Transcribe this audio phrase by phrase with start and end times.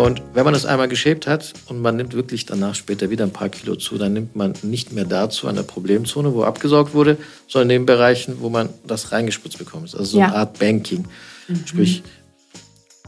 [0.00, 3.32] Und wenn man es einmal geschäbt hat und man nimmt wirklich danach später wieder ein
[3.32, 7.18] paar Kilo zu, dann nimmt man nicht mehr dazu an der Problemzone, wo abgesaugt wurde,
[7.46, 9.94] sondern in den Bereichen, wo man das reingespritzt bekommt.
[9.94, 10.28] Also so ja.
[10.28, 11.04] eine Art Banking.
[11.48, 11.66] Mhm.
[11.66, 12.02] Sprich,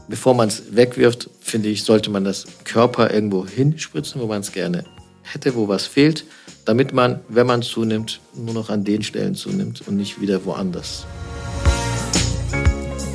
[0.07, 4.51] bevor man es wegwirft, finde ich, sollte man das Körper irgendwo hinspritzen, wo man es
[4.51, 4.83] gerne
[5.23, 6.25] hätte, wo was fehlt,
[6.63, 11.07] damit man, wenn man zunimmt, nur noch an den Stellen zunimmt und nicht wieder woanders.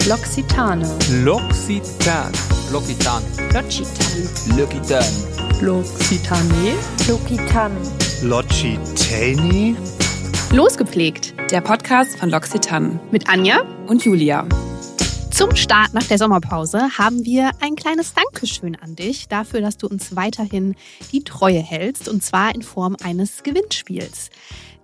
[0.09, 0.87] L'Occitane.
[1.23, 2.33] L'Occitane.
[2.73, 3.23] L'Occitane.
[3.53, 4.57] L'Occitane.
[4.57, 5.13] L'Occitane.
[5.61, 6.75] L'Occitane.
[7.07, 7.77] L'Occitane.
[8.23, 9.77] L'Occitane.
[10.51, 11.35] Losgepflegt.
[11.51, 12.99] Der Podcast von L'Occitane.
[13.11, 14.47] Mit Anja und Julia.
[15.31, 19.89] Zum Start nach der Sommerpause haben wir ein kleines Dankeschön an dich dafür, dass du
[19.89, 20.75] uns weiterhin
[21.13, 24.31] die Treue hältst und zwar in Form eines Gewinnspiels.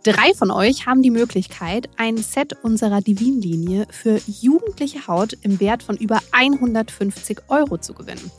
[0.04, 5.82] Drei von euch haben die Möglichkeit, ein Set unserer Divin-Linie für jugendliche Haut im Wert
[5.82, 8.30] von über 150 Euro zu gewinnen.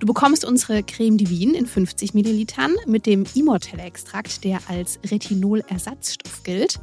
[0.00, 6.80] Du bekommst unsere Creme Divin in 50 Millilitern mit dem Immortelle-Extrakt, der als Retinol-Ersatzstoff gilt.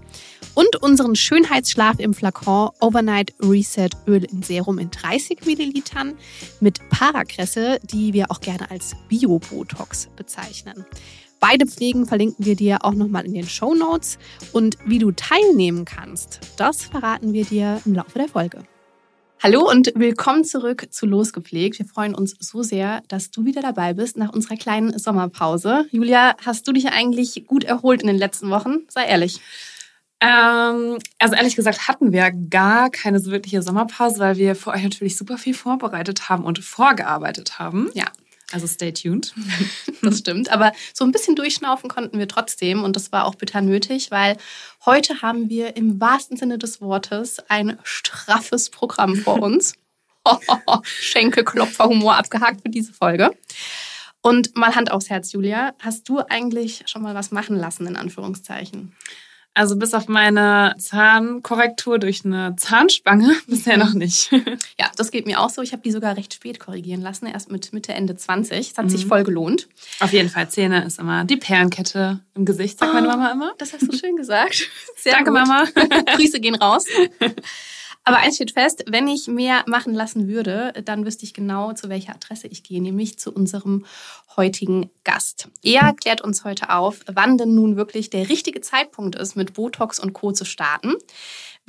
[0.53, 6.13] Und unseren Schönheitsschlaf im Flakon Overnight Reset Öl in Serum in 30 Millilitern
[6.59, 10.85] mit Parakresse, die wir auch gerne als Bio-Botox bezeichnen.
[11.39, 14.17] Beide Pflegen verlinken wir dir auch nochmal in den Show Notes.
[14.51, 18.63] Und wie du teilnehmen kannst, das verraten wir dir im Laufe der Folge.
[19.41, 21.79] Hallo und willkommen zurück zu Losgepflegt.
[21.79, 25.85] Wir freuen uns so sehr, dass du wieder dabei bist nach unserer kleinen Sommerpause.
[25.91, 28.79] Julia, hast du dich eigentlich gut erholt in den letzten Wochen?
[28.89, 29.39] Sei ehrlich.
[30.19, 34.83] Ähm, also ehrlich gesagt hatten wir gar keine so wirkliche Sommerpause, weil wir für euch
[34.83, 37.89] natürlich super viel vorbereitet haben und vorgearbeitet haben.
[37.93, 38.07] Ja.
[38.51, 39.33] Also stay tuned.
[40.01, 40.49] Das stimmt.
[40.49, 42.83] Aber so ein bisschen durchschnaufen konnten wir trotzdem.
[42.83, 44.37] Und das war auch bitter nötig, weil
[44.85, 49.73] heute haben wir im wahrsten Sinne des Wortes ein straffes Programm vor uns.
[50.83, 53.31] Schenkelklopferhumor abgehakt für diese Folge.
[54.21, 55.73] Und mal Hand aufs Herz, Julia.
[55.79, 58.95] Hast du eigentlich schon mal was machen lassen, in Anführungszeichen?
[59.59, 64.31] Also bis auf meine Zahnkorrektur durch eine Zahnspange bisher noch nicht.
[64.79, 65.61] Ja, das geht mir auch so.
[65.61, 68.71] Ich habe die sogar recht spät korrigieren lassen, erst mit Mitte, Ende 20.
[68.71, 68.89] Es hat mhm.
[68.89, 69.67] sich voll gelohnt.
[69.99, 73.53] Auf jeden Fall, Zähne ist immer die Perlenkette im Gesicht, sagt oh, meine Mama immer.
[73.57, 74.69] Das hast du schön gesagt.
[74.95, 75.41] Sehr Danke, gut.
[75.41, 75.65] Mama.
[76.15, 76.85] Grüße gehen raus.
[78.09, 81.89] Aber eins steht fest, wenn ich mehr machen lassen würde, dann wüsste ich genau, zu
[81.89, 83.85] welcher Adresse ich gehe, nämlich zu unserem
[84.35, 85.47] heutigen Gast.
[85.61, 89.99] Er klärt uns heute auf, wann denn nun wirklich der richtige Zeitpunkt ist, mit Botox
[89.99, 90.31] und Co.
[90.31, 90.95] zu starten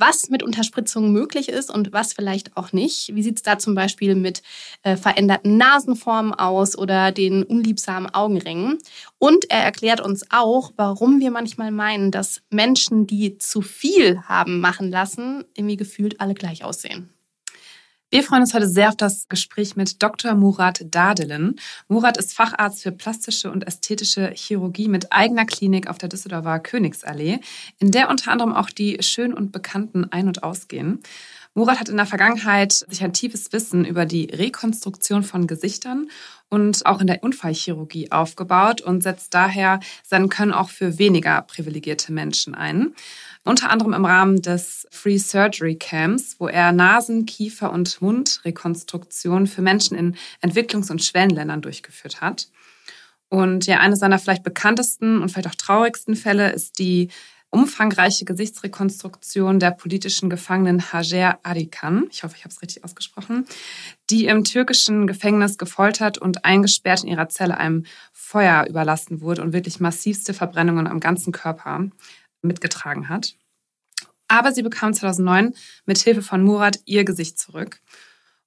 [0.01, 3.15] was mit Unterspritzungen möglich ist und was vielleicht auch nicht.
[3.15, 4.41] Wie sieht es da zum Beispiel mit
[4.83, 8.79] äh, veränderten Nasenformen aus oder den unliebsamen Augenringen?
[9.19, 14.59] Und er erklärt uns auch, warum wir manchmal meinen, dass Menschen, die zu viel haben
[14.59, 17.09] machen lassen, irgendwie gefühlt alle gleich aussehen.
[18.13, 20.33] Wir freuen uns heute sehr auf das Gespräch mit Dr.
[20.35, 21.55] Murat Dadelen.
[21.87, 27.39] Murat ist Facharzt für plastische und ästhetische Chirurgie mit eigener Klinik auf der Düsseldorfer Königsallee,
[27.79, 30.99] in der unter anderem auch die schön und bekannten ein- und ausgehen.
[31.53, 36.09] Murat hat in der Vergangenheit sich ein tiefes Wissen über die Rekonstruktion von Gesichtern
[36.49, 42.11] und auch in der Unfallchirurgie aufgebaut und setzt daher sein Können auch für weniger privilegierte
[42.11, 42.93] Menschen ein.
[43.43, 49.61] Unter anderem im Rahmen des Free Surgery Camps, wo er Nasen-, Kiefer- und Mundrekonstruktion für
[49.61, 52.49] Menschen in Entwicklungs- und Schwellenländern durchgeführt hat.
[53.29, 57.09] Und ja, eines seiner vielleicht bekanntesten und vielleicht auch traurigsten Fälle ist die
[57.51, 63.45] umfangreiche Gesichtsrekonstruktion der politischen Gefangenen Hajer Arikan, ich hoffe, ich habe es richtig ausgesprochen,
[64.09, 69.53] die im türkischen Gefängnis gefoltert und eingesperrt in ihrer Zelle einem Feuer überlassen wurde und
[69.53, 71.89] wirklich massivste Verbrennungen am ganzen Körper
[72.41, 73.35] mitgetragen hat.
[74.27, 75.53] Aber sie bekam 2009
[75.85, 77.81] mit Hilfe von Murat ihr Gesicht zurück.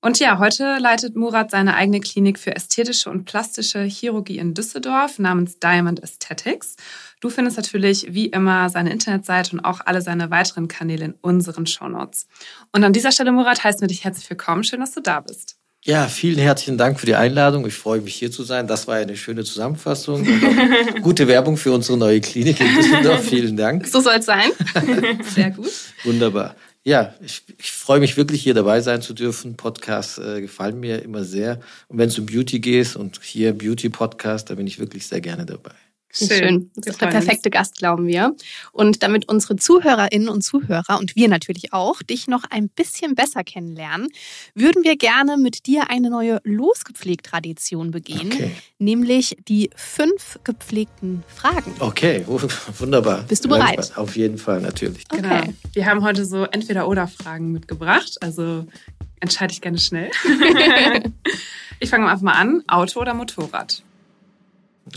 [0.04, 5.18] Und ja, heute leitet Murat seine eigene Klinik für ästhetische und plastische Chirurgie in Düsseldorf
[5.18, 6.76] namens Diamond Aesthetics.
[7.20, 11.64] Du findest natürlich wie immer seine Internetseite und auch alle seine weiteren Kanäle in unseren
[11.64, 12.26] Shownotes.
[12.70, 14.62] Und an dieser Stelle, Murat, heißen wir dich herzlich willkommen.
[14.62, 15.56] Schön, dass du da bist.
[15.86, 17.66] Ja, vielen herzlichen Dank für die Einladung.
[17.66, 18.66] Ich freue mich hier zu sein.
[18.66, 20.26] Das war eine schöne Zusammenfassung.
[21.02, 23.22] gute Werbung für unsere neue Klinik in Düsseldorf.
[23.28, 23.86] Vielen Dank.
[23.86, 24.50] So soll es sein.
[25.34, 25.70] Sehr gut.
[26.04, 26.56] Wunderbar.
[26.84, 29.58] Ja, ich, ich freue mich wirklich hier dabei sein zu dürfen.
[29.58, 31.60] Podcasts äh, gefallen mir immer sehr.
[31.88, 35.20] Und wenn es um Beauty geht und hier Beauty Podcast, da bin ich wirklich sehr
[35.20, 35.74] gerne dabei.
[36.14, 36.28] Schön.
[36.28, 36.70] Schön.
[36.76, 38.34] Das ist der perfekte Gast, glauben wir.
[38.72, 43.42] Und damit unsere Zuhörerinnen und Zuhörer und wir natürlich auch dich noch ein bisschen besser
[43.42, 44.08] kennenlernen,
[44.54, 48.52] würden wir gerne mit dir eine neue Losgepflegt-Tradition begehen, okay.
[48.78, 51.74] nämlich die fünf gepflegten Fragen.
[51.80, 52.24] Okay,
[52.78, 53.24] wunderbar.
[53.24, 53.92] Bist du bereit?
[53.96, 55.04] Auf jeden Fall, natürlich.
[55.10, 55.22] Okay.
[55.22, 55.54] Genau.
[55.72, 58.66] Wir haben heute so entweder oder Fragen mitgebracht, also
[59.20, 60.10] entscheide ich gerne schnell.
[61.80, 62.62] Ich fange einfach mal an.
[62.66, 63.82] Auto oder Motorrad?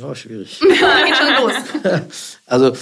[0.01, 0.59] Oh, schwierig.
[0.61, 1.53] Geht schon los.
[2.45, 2.73] Also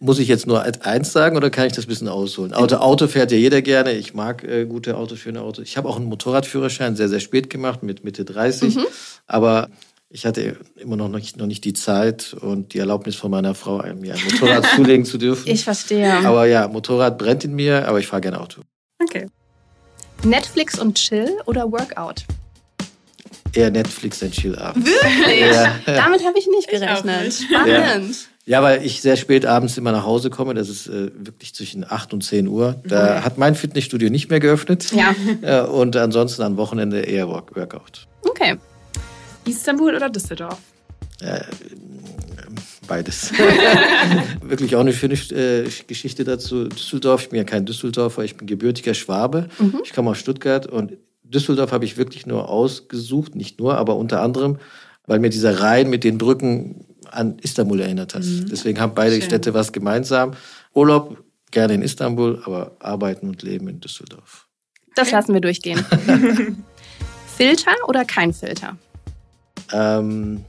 [0.00, 2.54] muss ich jetzt nur eins sagen oder kann ich das ein bisschen ausholen?
[2.54, 3.92] Auto, Auto fährt ja jeder gerne.
[3.92, 5.64] Ich mag äh, gute Autos, schöne Autos.
[5.64, 8.76] Ich habe auch einen Motorradführerschein sehr, sehr spät gemacht, mit Mitte 30.
[8.76, 8.86] Mhm.
[9.26, 9.68] Aber
[10.08, 13.78] ich hatte immer noch nicht, noch nicht die Zeit und die Erlaubnis von meiner Frau,
[13.94, 15.48] mir ein Motorrad zulegen zu dürfen.
[15.48, 16.12] Ich verstehe.
[16.26, 18.62] Aber ja, Motorrad brennt in mir, aber ich fahre gerne Auto.
[19.02, 19.26] Okay.
[20.24, 22.24] Netflix und Chill oder Workout?
[23.52, 24.76] Eher Netflix und Chill ab.
[24.76, 25.40] Wirklich?
[25.40, 25.74] Ja.
[25.86, 27.28] Damit habe ich nicht gerechnet.
[27.28, 28.28] Ich Spannend.
[28.46, 28.52] Ja.
[28.58, 28.62] ja.
[28.62, 30.54] weil ich sehr spät abends immer nach Hause komme.
[30.54, 32.80] Das ist äh, wirklich zwischen 8 und 10 Uhr.
[32.84, 33.24] Da mhm.
[33.24, 34.92] hat mein Fitnessstudio nicht mehr geöffnet.
[34.92, 35.14] Ja.
[35.42, 38.06] Äh, und ansonsten am Wochenende eher Workout.
[38.22, 38.56] Okay.
[39.46, 40.58] Istanbul oder Düsseldorf?
[41.20, 41.40] Äh,
[42.86, 43.32] beides.
[44.42, 46.68] Wirklich auch eine schöne äh, Geschichte dazu.
[46.68, 49.48] Düsseldorf, ich bin ja kein Düsseldorfer, ich bin gebürtiger Schwabe.
[49.58, 49.80] Mhm.
[49.84, 50.92] Ich komme aus Stuttgart und
[51.30, 54.58] Düsseldorf habe ich wirklich nur ausgesucht, nicht nur, aber unter anderem,
[55.06, 58.24] weil mir dieser Rhein mit den Brücken an Istanbul erinnert hat.
[58.24, 58.46] Mhm.
[58.50, 59.22] Deswegen haben beide Schön.
[59.22, 60.32] Städte was gemeinsam.
[60.74, 64.46] Urlaub gerne in Istanbul, aber arbeiten und leben in Düsseldorf.
[64.94, 65.84] Das lassen wir durchgehen.
[67.36, 68.76] Filter oder kein Filter?
[69.72, 70.44] Ähm,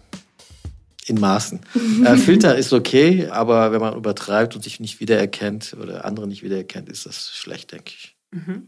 [1.06, 1.60] in Maßen.
[2.06, 6.44] äh, Filter ist okay, aber wenn man übertreibt und sich nicht wiedererkennt oder andere nicht
[6.44, 8.16] wiedererkennt, ist das schlecht, denke ich.
[8.32, 8.68] Mhm.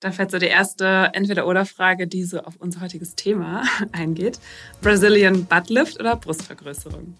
[0.00, 4.38] Dann fällt so die erste Entweder-Oder-Frage, die so auf unser heutiges Thema eingeht.
[4.80, 7.14] Brazilian Buttlift oder Brustvergrößerung?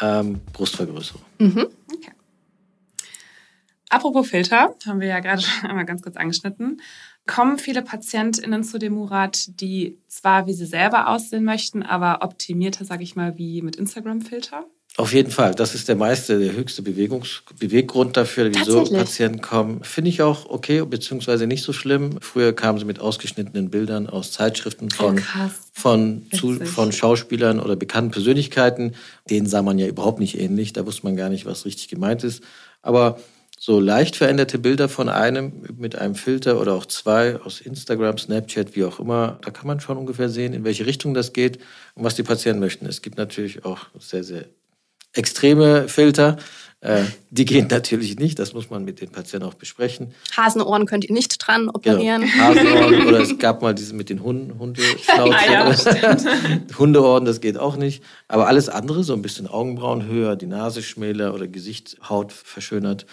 [0.00, 1.22] Ähm, Brustvergrößerung.
[1.38, 1.66] Mhm.
[1.94, 2.12] Okay.
[3.88, 6.80] Apropos Filter, haben wir ja gerade schon einmal ganz kurz angeschnitten
[7.26, 12.84] kommen viele PatientInnen zu dem Murat, die zwar wie sie selber aussehen möchten, aber optimierter,
[12.84, 14.64] sage ich mal, wie mit Instagram-Filter?
[14.98, 15.54] Auf jeden Fall.
[15.54, 19.84] Das ist der meiste, der höchste Bewegungs Beweggrund dafür, wieso Patienten kommen.
[19.84, 22.18] Finde ich auch okay, beziehungsweise nicht so schlimm.
[22.22, 27.76] Früher kamen sie mit ausgeschnittenen Bildern aus Zeitschriften von, oh, von, zu, von Schauspielern oder
[27.76, 28.94] bekannten Persönlichkeiten.
[29.28, 30.72] Denen sah man ja überhaupt nicht ähnlich.
[30.72, 32.42] Da wusste man gar nicht, was richtig gemeint ist.
[32.80, 33.18] Aber
[33.58, 38.76] so leicht veränderte Bilder von einem mit einem Filter oder auch zwei aus Instagram, Snapchat,
[38.76, 41.58] wie auch immer, da kann man schon ungefähr sehen, in welche Richtung das geht
[41.94, 42.86] und was die Patienten möchten.
[42.86, 44.46] Es gibt natürlich auch sehr, sehr
[45.16, 46.36] extreme Filter.
[46.80, 50.14] Äh, die gehen natürlich nicht, das muss man mit den Patienten auch besprechen.
[50.36, 52.22] Hasenohren könnt ihr nicht dran operieren.
[52.22, 52.44] Genau.
[52.44, 55.32] Hasenohren oder es gab mal diese mit den Hunden, Hundeschnauzen.
[55.50, 56.16] ja,
[56.78, 58.04] Hundeohren, das geht auch nicht.
[58.28, 63.06] Aber alles andere, so ein bisschen Augenbrauen höher, die Nase schmäler oder Gesichtshaut verschönert,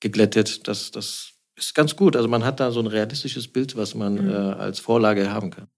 [0.00, 0.66] geglättet.
[0.66, 2.16] Das, das ist ganz gut.
[2.16, 4.30] Also man hat da so ein realistisches Bild, was man mhm.
[4.30, 5.68] äh, als Vorlage haben kann.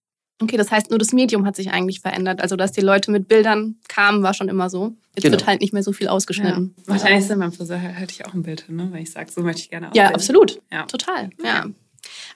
[0.42, 2.42] Okay, das heißt, nur das Medium hat sich eigentlich verändert.
[2.42, 4.94] Also, dass die Leute mit Bildern kamen, war schon immer so.
[5.14, 5.32] Jetzt genau.
[5.32, 6.74] wird halt nicht mehr so viel ausgeschnitten.
[6.76, 6.92] Ja.
[6.92, 8.88] Macht eigentlich Sinn, beim Friseur hätte ich auch ein Bild, ne?
[8.92, 10.04] wenn ich sage, so möchte ich gerne aussehen.
[10.04, 10.60] Ja, absolut.
[10.70, 10.82] Ja.
[10.82, 11.30] Total.
[11.42, 11.64] Ja.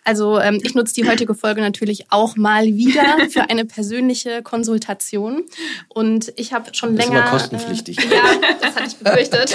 [0.05, 5.45] Also ähm, ich nutze die heutige Folge natürlich auch mal wieder für eine persönliche Konsultation.
[5.89, 7.21] Und ich habe schon das länger.
[7.21, 7.99] Ist immer kostenpflichtig.
[7.99, 8.23] Äh, ja,
[8.61, 9.55] das hatte ich befürchtet.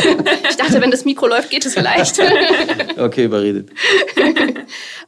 [0.50, 2.20] Ich dachte, wenn das Mikro läuft, geht es vielleicht.
[2.98, 3.70] Okay, überredet.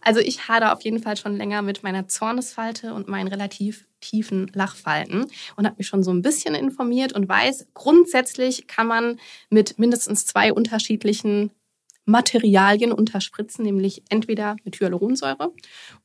[0.02, 4.50] Also ich hadere auf jeden Fall schon länger mit meiner Zornesfalte und meinen relativ tiefen
[4.54, 5.26] Lachfalten
[5.56, 9.20] und habe mich schon so ein bisschen informiert und weiß, grundsätzlich kann man
[9.50, 11.52] mit mindestens zwei unterschiedlichen
[12.08, 15.52] Materialien unterspritzen, nämlich entweder mit Hyaluronsäure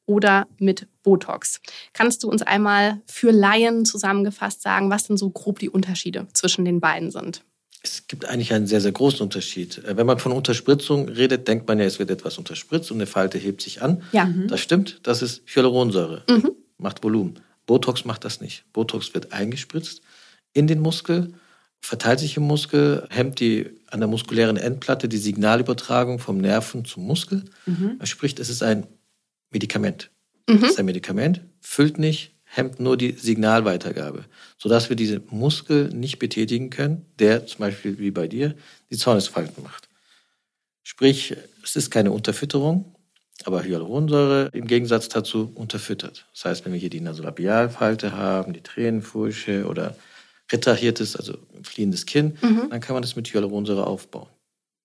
[0.04, 1.60] oder mit Botox.
[1.92, 6.64] Kannst du uns einmal für Laien zusammengefasst sagen, was denn so grob die Unterschiede zwischen
[6.64, 7.44] den beiden sind?
[7.84, 9.78] Es gibt eigentlich einen sehr, sehr großen Unterschied.
[9.78, 13.06] Äh, wenn man von Unterspritzung redet, denkt man ja, es wird etwas unterspritzt und eine
[13.06, 14.02] Falte hebt sich an.
[14.12, 14.26] Ja.
[14.26, 14.48] Mhm.
[14.48, 16.52] Das stimmt, das ist Hyaluronsäure, mhm.
[16.78, 17.40] macht Volumen.
[17.66, 18.64] Botox macht das nicht.
[18.72, 20.02] Botox wird eingespritzt
[20.52, 21.32] in den Muskel
[21.82, 27.04] verteilt sich im Muskel, hemmt die an der muskulären Endplatte die Signalübertragung vom Nerven zum
[27.04, 27.44] Muskel.
[27.66, 27.98] Mhm.
[28.04, 28.86] Sprich, es ist ein
[29.50, 30.10] Medikament.
[30.48, 30.64] Mhm.
[30.64, 34.24] Es ist ein Medikament, füllt nicht, hemmt nur die Signalweitergabe,
[34.56, 38.54] sodass wir diesen Muskel nicht betätigen können, der zum Beispiel wie bei dir
[38.90, 39.88] die Zornesfalten macht.
[40.82, 42.94] Sprich, es ist keine Unterfütterung,
[43.44, 46.26] aber Hyaluronsäure im Gegensatz dazu unterfüttert.
[46.32, 49.96] Das heißt, wenn wir hier die Nasolabialfalte haben, die Tränenfurche oder
[50.52, 52.68] retrahiertes, also fliehendes Kinn, mhm.
[52.70, 54.28] dann kann man das mit Hyaluronsäure aufbauen.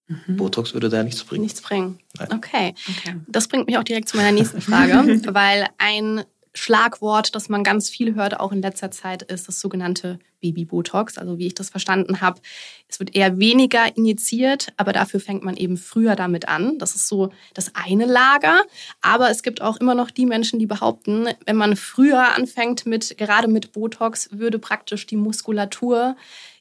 [0.07, 0.37] Mhm.
[0.37, 1.43] Botox würde da nichts bringen.
[1.43, 1.99] Nichts bringen.
[2.19, 2.73] Okay.
[2.89, 3.15] okay.
[3.27, 4.93] Das bringt mich auch direkt zu meiner nächsten Frage,
[5.33, 6.23] weil ein
[6.57, 11.17] Schlagwort, das man ganz viel hört, auch in letzter Zeit, ist das sogenannte Baby-Botox.
[11.17, 12.41] Also wie ich das verstanden habe,
[12.87, 16.77] es wird eher weniger injiziert, aber dafür fängt man eben früher damit an.
[16.79, 18.61] Das ist so das eine Lager.
[19.01, 23.17] Aber es gibt auch immer noch die Menschen, die behaupten, wenn man früher anfängt mit,
[23.17, 26.15] gerade mit Botox, würde praktisch die Muskulatur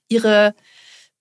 [0.09, 0.55] ihre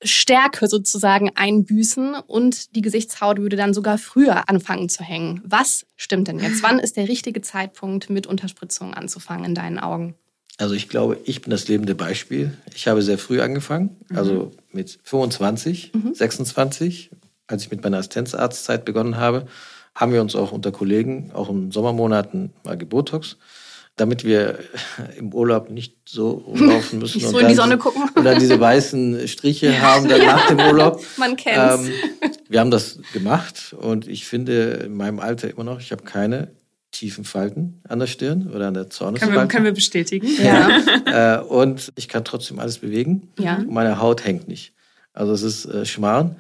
[0.03, 5.41] Stärke sozusagen einbüßen und die Gesichtshaut würde dann sogar früher anfangen zu hängen.
[5.45, 6.63] Was stimmt denn jetzt?
[6.63, 10.15] Wann ist der richtige Zeitpunkt, mit Unterspritzung anzufangen in deinen Augen?
[10.57, 12.57] Also ich glaube, ich bin das lebende Beispiel.
[12.73, 14.17] Ich habe sehr früh angefangen, mhm.
[14.17, 16.13] also mit 25, mhm.
[16.13, 17.11] 26,
[17.47, 19.47] als ich mit meiner Assistenzarztzeit begonnen habe,
[19.93, 23.37] haben wir uns auch unter Kollegen, auch in Sommermonaten, mal gebotox,
[23.95, 24.59] damit wir
[25.17, 27.17] im Urlaub nicht so rumlaufen müssen.
[27.21, 28.09] nicht so in die Sonne gucken.
[28.13, 31.01] Und dann diese weißen Striche haben dann nach dem Urlaub.
[31.17, 31.87] Man kennt's.
[31.87, 31.91] Ähm,
[32.49, 36.51] wir haben das gemacht und ich finde in meinem Alter immer noch, ich habe keine
[36.91, 39.33] tiefen Falten an der Stirn oder an der Zornesfalte.
[39.33, 40.27] Können wir, können wir bestätigen.
[40.41, 41.39] Ja.
[41.39, 43.29] äh, und ich kann trotzdem alles bewegen.
[43.37, 43.57] Ja.
[43.57, 44.73] Und meine Haut hängt nicht.
[45.13, 46.35] Also es ist äh, Schmarrn.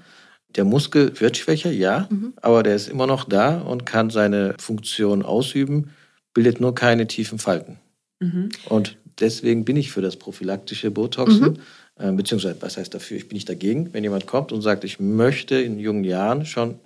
[0.55, 2.33] Der Muskel wird schwächer, ja, mhm.
[2.41, 5.91] aber der ist immer noch da und kann seine Funktion ausüben,
[6.35, 7.79] bildet nur keine tiefen Falten.
[8.19, 8.49] Mhm.
[8.69, 11.53] Und deswegen bin ich für das prophylaktische Botoxen.
[11.53, 11.59] Mhm.
[11.97, 13.17] Äh, beziehungsweise, was heißt dafür?
[13.17, 13.91] Ich bin nicht dagegen.
[13.93, 16.79] Wenn jemand kommt und sagt, ich möchte in jungen Jahren schon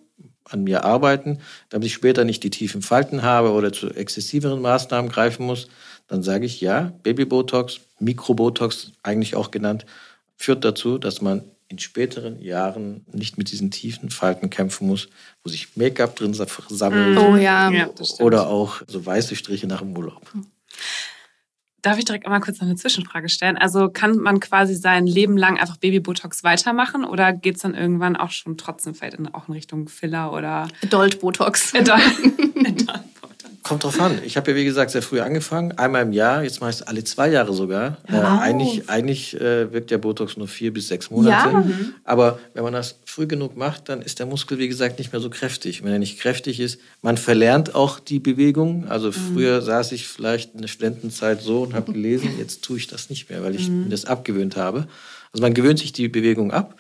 [0.46, 1.40] an mir arbeiten,
[1.70, 5.68] damit ich später nicht die tiefen Falten habe oder zu exzessiveren Maßnahmen greifen muss,
[6.08, 9.86] dann sage ich ja, Babybotox, Mikrobotox eigentlich auch genannt,
[10.38, 15.08] führt dazu, dass man in späteren Jahren nicht mit diesen tiefen Falten kämpfen muss,
[15.44, 17.18] wo sich Make-up drin sammelt.
[17.18, 17.70] Oh ja.
[17.70, 20.22] ja oder auch so weiße Striche nach dem Urlaub.
[21.82, 23.56] Darf ich direkt mal kurz noch eine Zwischenfrage stellen?
[23.56, 28.18] Also kann man quasi sein Leben lang einfach Babybotox weitermachen oder geht es dann irgendwann
[28.18, 31.74] auch schon trotzdem vielleicht in, auch in Richtung Filler oder Adult Botox?
[31.74, 32.02] Adult.
[33.70, 34.20] Kommt drauf an.
[34.26, 35.78] Ich habe ja, wie gesagt, sehr früh angefangen.
[35.78, 37.98] Einmal im Jahr, jetzt mache ich es alle zwei Jahre sogar.
[38.08, 41.52] Äh, eigentlich eigentlich äh, wirkt der Botox nur vier bis sechs Monate.
[41.52, 41.60] Ja.
[41.60, 41.94] Mhm.
[42.04, 45.22] Aber wenn man das früh genug macht, dann ist der Muskel, wie gesagt, nicht mehr
[45.22, 45.84] so kräftig.
[45.84, 48.88] Wenn er nicht kräftig ist, man verlernt auch die Bewegung.
[48.90, 49.14] Also mhm.
[49.14, 52.32] früher saß ich vielleicht in der Studentenzeit so und habe gelesen.
[52.40, 53.84] Jetzt tue ich das nicht mehr, weil ich mhm.
[53.84, 54.88] mir das abgewöhnt habe.
[55.32, 56.76] Also man gewöhnt sich die Bewegung ab.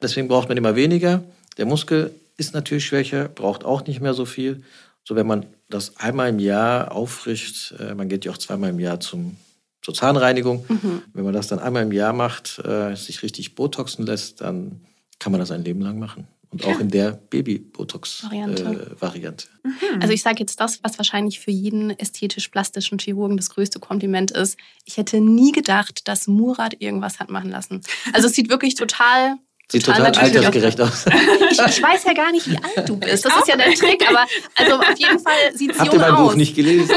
[0.00, 1.22] Deswegen braucht man immer weniger.
[1.58, 4.62] Der Muskel ist natürlich schwächer, braucht auch nicht mehr so viel.
[5.04, 8.78] So, wenn man das einmal im Jahr auffrischt, äh, man geht ja auch zweimal im
[8.78, 9.36] Jahr zum,
[9.82, 11.02] zur Zahnreinigung, mhm.
[11.12, 14.80] wenn man das dann einmal im Jahr macht, äh, sich richtig botoxen lässt, dann
[15.18, 16.26] kann man das ein Leben lang machen.
[16.52, 18.62] Und auch in der Baby-Botox-Variante.
[18.62, 19.46] Äh, Variante.
[19.64, 20.02] Mhm.
[20.02, 24.58] Also ich sage jetzt das, was wahrscheinlich für jeden ästhetisch-plastischen Chirurgen das größte Kompliment ist.
[24.84, 27.80] Ich hätte nie gedacht, dass Murat irgendwas hat machen lassen.
[28.12, 29.36] Also es sieht wirklich total
[29.70, 31.06] Sieht total, total altersgerecht aus.
[31.50, 33.24] Ich, ich, weiß ja gar nicht, wie alt du bist.
[33.24, 34.26] Das ist ja der Trick, aber
[34.56, 35.92] also auf jeden Fall sieht es jung aus.
[35.92, 36.94] Habt ihr mein Buch nicht gelesen?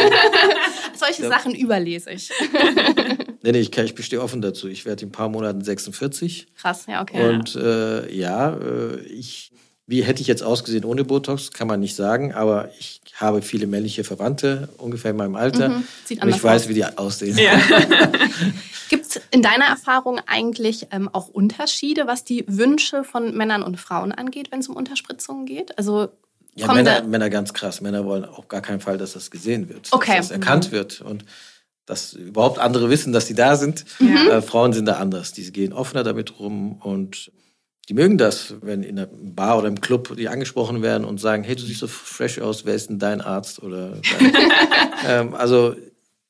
[0.96, 1.30] Solche ja.
[1.30, 2.32] Sachen überlese ich.
[3.46, 4.68] Nee, nee, ich, ich bestehe offen dazu.
[4.68, 6.48] Ich werde in ein paar Monaten 46.
[6.56, 7.30] Krass, ja, okay.
[7.30, 9.52] Und äh, ja, äh, ich,
[9.88, 13.68] wie hätte ich jetzt ausgesehen ohne Botox, kann man nicht sagen, aber ich habe viele
[13.68, 15.70] männliche Verwandte, ungefähr in meinem Alter.
[15.70, 16.70] Mhm, sieht und ich weiß, aus.
[16.70, 17.38] wie die aussehen.
[17.38, 17.54] Ja.
[18.90, 23.80] Gibt es in deiner Erfahrung eigentlich ähm, auch Unterschiede, was die Wünsche von Männern und
[23.80, 25.78] Frauen angeht, wenn es um Unterspritzungen geht?
[25.78, 26.10] Also
[26.56, 27.82] ja, Männer, Männer ganz krass.
[27.82, 30.18] Männer wollen auch gar keinen Fall, dass das gesehen wird, okay.
[30.18, 30.76] dass das erkannt mhm.
[30.76, 31.26] wird und
[31.86, 33.86] dass überhaupt andere wissen, dass sie da sind.
[34.00, 34.16] Mhm.
[34.16, 35.34] Äh, Frauen sind da anders.
[35.34, 37.32] Die gehen offener damit rum und
[37.88, 41.44] die mögen das, wenn in einer Bar oder im Club die angesprochen werden und sagen,
[41.44, 43.62] hey, du siehst so fresh aus, wer ist denn dein Arzt?
[43.62, 44.34] Oder dein
[45.08, 45.76] ähm, also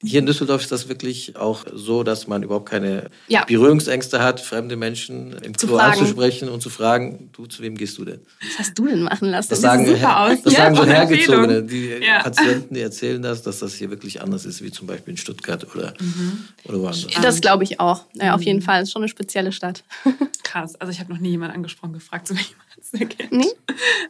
[0.03, 3.45] hier in Düsseldorf ist das wirklich auch so, dass man überhaupt keine ja.
[3.45, 8.03] Berührungsängste hat, fremde Menschen im Klo anzusprechen und zu fragen, du, zu wem gehst du
[8.03, 8.19] denn?
[8.41, 9.49] Was hast du denn machen lassen?
[9.49, 10.41] Das, das sagen, super aus.
[10.43, 11.63] Das ja, sagen so Hergezogene.
[11.63, 12.21] Die ja.
[12.21, 15.65] Patienten, die erzählen das, dass das hier wirklich anders ist, wie zum Beispiel in Stuttgart
[15.73, 16.45] oder, mhm.
[16.65, 17.07] oder woanders.
[17.21, 18.03] Das glaube ich auch.
[18.13, 18.63] Ja, auf jeden mhm.
[18.63, 18.81] Fall.
[18.81, 19.83] Es ist schon eine spezielle Stadt.
[20.43, 20.75] Krass.
[20.75, 22.43] Also ich habe noch nie jemanden angesprochen, gefragt, zu wem
[22.91, 23.31] jemand kennt.
[23.31, 23.51] Nee?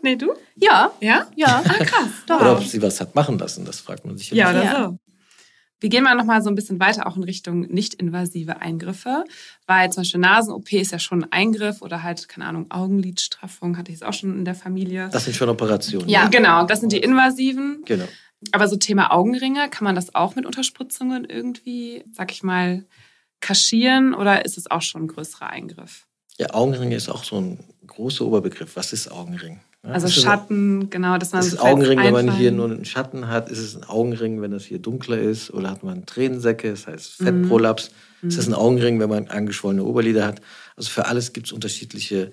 [0.01, 0.34] Nee, du?
[0.56, 0.92] Ja.
[1.00, 1.27] Ja?
[1.36, 1.63] Ja.
[1.63, 2.10] Ah, krass.
[2.27, 2.42] Doch.
[2.42, 4.51] Oder ob sie was hat machen lassen, das fragt man sich ja.
[4.51, 5.00] Ja, oder so.
[5.79, 9.25] Wir gehen mal noch mal so ein bisschen weiter auch in Richtung nicht-invasive Eingriffe,
[9.67, 13.91] weil zum Beispiel Nasen-OP ist ja schon ein Eingriff oder halt, keine Ahnung, Augenlidstraffung hatte
[13.91, 15.10] ich es auch schon in der Familie.
[15.12, 16.08] Das sind schon Operationen.
[16.08, 17.84] Ja, genau, das sind die invasiven.
[17.86, 18.08] Genau.
[18.51, 22.86] Aber so Thema Augenringe, kann man das auch mit Unterspritzungen irgendwie, sag ich mal,
[23.41, 26.08] kaschieren oder ist es auch schon ein größerer Eingriff?
[26.38, 28.75] Ja, Augenringe ist auch so ein großer Oberbegriff.
[28.75, 29.60] Was ist Augenring?
[29.88, 33.50] Also Schatten, genau, dass man ist so Augenring, wenn man hier nur einen Schatten hat,
[33.50, 37.22] ist es ein Augenring, wenn das hier dunkler ist, oder hat man Tränensäcke, das heißt
[37.22, 37.25] mhm.
[37.25, 37.92] Fettprolaps.
[38.22, 38.30] Mhm.
[38.30, 40.42] Ist das ein Augenring, wenn man angeschwollene Oberlider hat?
[40.75, 42.32] Also für alles gibt es unterschiedliche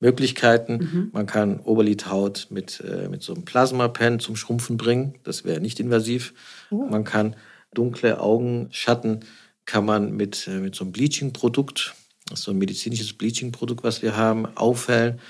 [0.00, 0.78] Möglichkeiten.
[0.78, 1.10] Mhm.
[1.12, 5.14] Man kann Oberlidhaut mit, äh, mit so einem Plasmapen zum Schrumpfen bringen.
[5.24, 6.34] Das wäre nicht invasiv.
[6.70, 6.86] Oh.
[6.90, 7.36] Man kann
[7.74, 9.20] dunkle Augenschatten
[9.66, 11.94] kann man mit, äh, mit so einem Bleaching-Produkt,
[12.34, 15.20] so ein medizinisches Bleaching-Produkt, was wir haben, aufhellen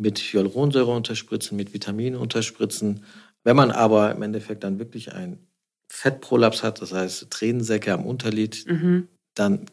[0.00, 3.04] mit Hyaluronsäure unterspritzen, mit Vitaminen unterspritzen.
[3.44, 5.46] Wenn man aber im Endeffekt dann wirklich einen
[5.88, 9.08] Fettprolaps hat, das heißt Tränensäcke am Unterlid, mhm.
[9.34, 9.66] dann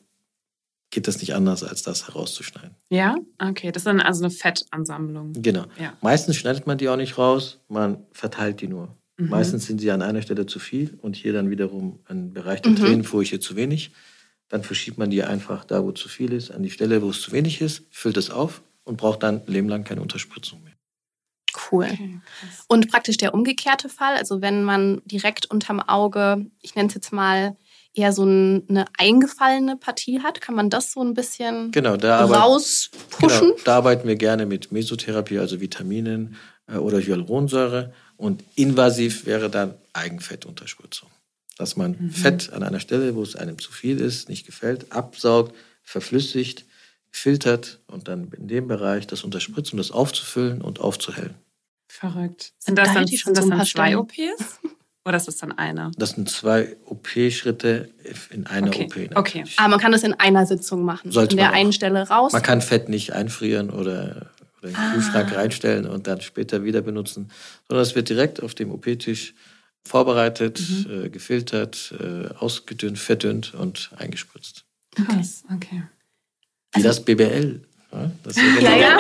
[0.89, 2.75] geht das nicht anders, als das herauszuschneiden.
[2.89, 3.71] Ja, okay.
[3.71, 5.33] Das ist dann also eine Fettansammlung.
[5.33, 5.65] Genau.
[5.79, 5.97] Ja.
[6.01, 8.95] Meistens schneidet man die auch nicht raus, man verteilt die nur.
[9.17, 9.29] Mhm.
[9.29, 12.71] Meistens sind sie an einer Stelle zu viel und hier dann wiederum ein Bereich der
[12.71, 12.77] mhm.
[12.77, 13.91] Tränenfurche zu wenig.
[14.49, 17.21] Dann verschiebt man die einfach da, wo zu viel ist, an die Stelle, wo es
[17.21, 20.73] zu wenig ist, füllt es auf und braucht dann ein Leben lang keine Unterspritzung mehr.
[21.71, 21.85] Cool.
[21.91, 22.19] Okay,
[22.67, 27.11] und praktisch der umgekehrte Fall, also wenn man direkt unterm Auge, ich nenne es jetzt
[27.11, 27.55] mal,
[27.97, 33.49] eher so eine eingefallene Partie hat, kann man das so ein bisschen genau, da rauspushen?
[33.49, 36.35] Genau, da arbeiten wir gerne mit Mesotherapie, also Vitaminen
[36.67, 37.93] äh, oder Hyaluronsäure.
[38.15, 41.09] Und invasiv wäre dann Eigenfettunterspritzung.
[41.57, 42.11] Dass man mhm.
[42.11, 46.65] Fett an einer Stelle, wo es einem zu viel ist, nicht gefällt, absaugt, verflüssigt,
[47.17, 51.35] filtert und dann in dem Bereich das unterspritzt, um das aufzufüllen und aufzuhellen.
[51.87, 52.53] Verrückt.
[52.59, 54.59] Sind das dann, sind das dann zwei OPs?
[55.05, 55.91] Oder ist das dann eine?
[55.97, 57.89] Das sind zwei OP-Schritte
[58.29, 58.83] in einer okay.
[58.83, 58.89] OP.
[58.89, 59.17] Natürlich.
[59.17, 59.43] Okay.
[59.55, 61.11] Aber man kann das in einer Sitzung machen.
[61.11, 62.33] Sollte in der einen Stelle raus.
[62.33, 64.91] Man kann Fett nicht einfrieren oder, oder in den ah.
[64.93, 67.31] Kühlschrank reinstellen und dann später wieder benutzen,
[67.69, 69.33] sondern es wird direkt auf dem OP-Tisch
[69.85, 71.05] vorbereitet, mhm.
[71.05, 74.65] äh, gefiltert, äh, ausgedünnt, verdünnt und eingespritzt.
[74.99, 75.21] Okay.
[75.55, 75.83] okay.
[76.77, 77.61] Wie das BBL.
[77.91, 78.43] Ja, das ja.
[78.75, 78.99] ja.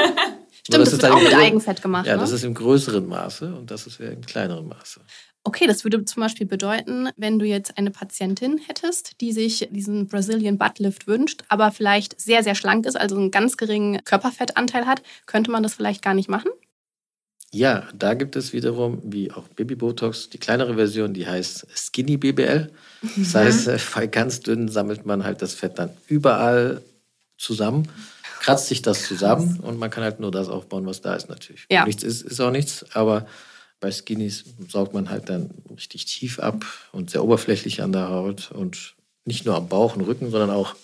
[0.63, 2.05] Stimmt, das, das wird auch mit Eigenfett gemacht.
[2.05, 2.21] Ja, ne?
[2.21, 4.99] das ist im größeren Maße und das ist ja im kleineren Maße.
[5.45, 10.07] Okay, das würde zum Beispiel bedeuten, wenn du jetzt eine Patientin hättest, die sich diesen
[10.07, 14.85] Brazilian Butt Lift wünscht, aber vielleicht sehr, sehr schlank ist, also einen ganz geringen Körperfettanteil
[14.85, 16.51] hat, könnte man das vielleicht gar nicht machen?
[17.53, 22.17] Ja, da gibt es wiederum, wie auch Baby Botox, die kleinere Version, die heißt Skinny
[22.17, 22.69] BBL.
[23.15, 26.81] Das heißt, äh, bei ganz dünnen sammelt man halt das Fett dann überall
[27.37, 27.87] zusammen,
[28.39, 31.65] kratzt sich das zusammen und man kann halt nur das aufbauen, was da ist natürlich.
[31.69, 31.85] Ja.
[31.85, 33.27] Nichts ist, ist auch nichts, aber
[33.79, 38.51] bei Skinnies saugt man halt dann richtig tief ab und sehr oberflächlich an der Haut
[38.51, 40.75] und nicht nur am Bauch und Rücken, sondern auch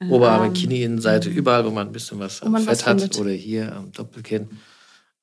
[0.00, 1.36] ähm, Oberarme, Knie, Innenseite, mhm.
[1.36, 4.48] überall, wo man ein bisschen was Fett was hat oder hier am Doppelkinn.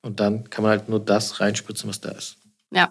[0.02, 2.36] Und dann kann man halt nur das reinspritzen, was da ist.
[2.70, 2.90] Ja,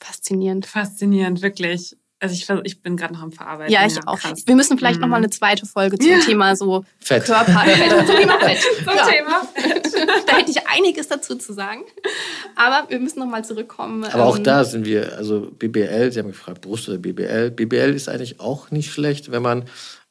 [0.00, 0.66] faszinierend.
[0.66, 1.96] Faszinierend, wirklich.
[2.22, 3.72] Also ich, ich bin gerade noch am Verarbeiten.
[3.72, 4.16] Ja, ich ja, auch.
[4.16, 4.44] Krass.
[4.46, 5.02] Wir müssen vielleicht mhm.
[5.02, 6.20] noch mal eine zweite Folge zum ja.
[6.20, 7.24] Thema so Fett.
[7.24, 8.06] Körperfett.
[8.06, 8.58] zum Thema Fett.
[8.84, 9.06] Zum ja.
[9.06, 9.92] Thema Fett.
[10.28, 11.82] da hätte ich einiges dazu zu sagen.
[12.54, 14.04] Aber wir müssen noch mal zurückkommen.
[14.04, 17.50] Aber auch ähm, da sind wir, also BBL, Sie haben gefragt, Brust oder BBL.
[17.50, 19.64] BBL ist eigentlich auch nicht schlecht, wenn man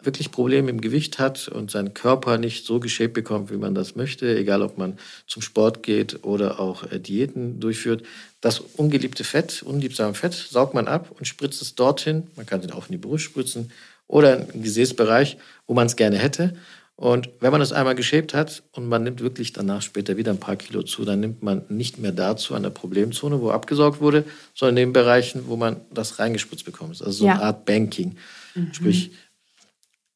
[0.03, 3.95] wirklich Probleme im Gewicht hat und seinen Körper nicht so geschäbt bekommt, wie man das
[3.95, 8.03] möchte, egal ob man zum Sport geht oder auch äh, Diäten durchführt.
[8.41, 12.27] Das ungeliebte Fett, unliebsame Fett, saugt man ab und spritzt es dorthin.
[12.35, 13.71] Man kann es auch in die Brust spritzen
[14.07, 15.37] oder im Gesäßbereich,
[15.67, 16.53] wo man es gerne hätte.
[17.01, 20.39] Und wenn man es einmal geschäbt hat und man nimmt wirklich danach später wieder ein
[20.39, 24.23] paar Kilo zu, dann nimmt man nicht mehr dazu an der Problemzone, wo abgesaugt wurde,
[24.53, 27.01] sondern in den Bereichen, wo man das reingespritzt bekommt.
[27.01, 27.33] Also so ja.
[27.33, 28.17] eine Art Banking.
[28.53, 28.73] Mhm.
[28.73, 29.13] Sprich,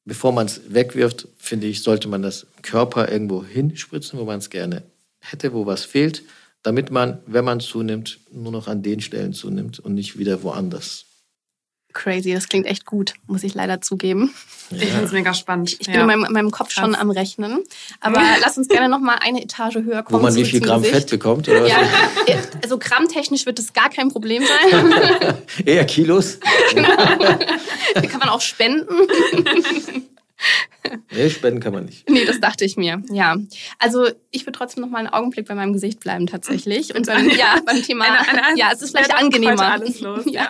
[0.06, 4.50] bevor man es wegwirft, finde ich, sollte man das Körper irgendwo hinspritzen, wo man es
[4.50, 4.84] gerne
[5.20, 6.24] hätte, wo was fehlt,
[6.64, 11.06] damit man, wenn man zunimmt, nur noch an den Stellen zunimmt und nicht wieder woanders.
[11.96, 14.34] Crazy, das klingt echt gut, muss ich leider zugeben.
[14.70, 14.78] Ja.
[14.78, 15.78] Ich finde es mega spannend.
[15.80, 16.02] Ich bin ja.
[16.02, 17.64] in, meinem, in meinem Kopf schon am Rechnen.
[18.02, 20.20] Aber lass uns gerne noch mal eine Etage höher kommen.
[20.20, 21.02] Wo man wie viel Gramm Gesicht.
[21.02, 21.66] Fett bekommt, oder?
[21.66, 21.78] Ja,
[22.62, 25.38] also grammtechnisch wird das gar kein Problem sein.
[25.66, 26.38] Eher Kilos.
[26.74, 26.90] Genau.
[28.02, 28.88] Die kann man auch spenden.
[31.12, 32.10] Nee, spenden kann man nicht.
[32.10, 33.02] Nee, das dachte ich mir.
[33.10, 33.38] Ja.
[33.80, 36.94] Also ich würde trotzdem noch mal einen Augenblick bei meinem Gesicht bleiben tatsächlich.
[36.96, 39.72] Und beim, ja, beim Thema, eine, eine, ja, es ist vielleicht angenehmer.
[39.74, 40.50] Alles los, ja.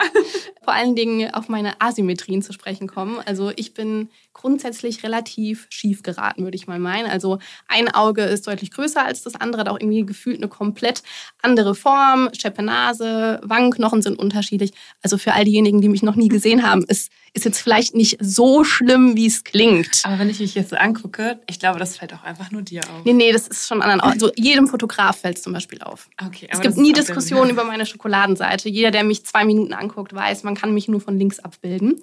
[0.63, 3.19] Vor allen Dingen auf meine Asymmetrien zu sprechen kommen.
[3.25, 7.09] Also ich bin grundsätzlich relativ schief geraten, würde ich mal meinen.
[7.09, 11.01] Also ein Auge ist deutlich größer als das andere, hat auch irgendwie gefühlt eine komplett
[11.41, 12.29] andere Form.
[12.37, 14.73] Scheppe Nase, Wangenknochen sind unterschiedlich.
[15.01, 18.17] Also für all diejenigen, die mich noch nie gesehen haben, ist, ist jetzt vielleicht nicht
[18.19, 20.01] so schlimm, wie es klingt.
[20.03, 22.81] Aber wenn ich mich jetzt so angucke, ich glaube, das fällt auch einfach nur dir
[22.81, 23.05] auf.
[23.05, 24.01] Nee, nee, das ist schon anderen.
[24.01, 26.09] Also jedem Fotograf fällt es zum Beispiel auf.
[26.21, 28.67] Okay, es gibt nie Diskussionen über meine Schokoladenseite.
[28.67, 32.01] Jeder, der mich zwei Minuten anguckt, weiß, man kann mich nur von links abbilden.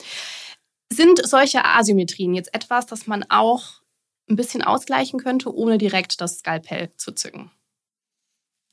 [0.92, 3.81] Sind solche Asymmetrien jetzt etwas, das man auch
[4.28, 7.50] ein bisschen ausgleichen könnte, ohne direkt das Skalpell zu zücken?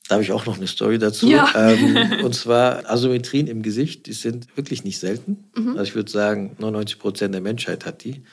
[0.08, 1.28] Da habe ich auch noch eine Story dazu.
[1.28, 1.52] Ja.
[1.54, 5.50] Ähm, und zwar Asymmetrien im Gesicht, die sind wirklich nicht selten.
[5.54, 5.70] Mhm.
[5.70, 8.24] Also ich würde sagen, 99 Prozent der Menschheit hat die,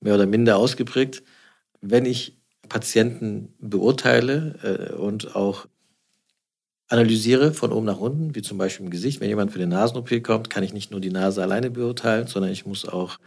[0.00, 1.22] mehr oder minder ausgeprägt.
[1.80, 2.38] Wenn ich
[2.68, 5.66] Patienten beurteile äh, und auch
[6.88, 9.20] analysiere von oben nach unten, wie zum Beispiel im Gesicht.
[9.20, 12.50] Wenn jemand für den Nasen-OP kommt, kann ich nicht nur die Nase alleine beurteilen, sondern
[12.50, 13.18] ich muss auch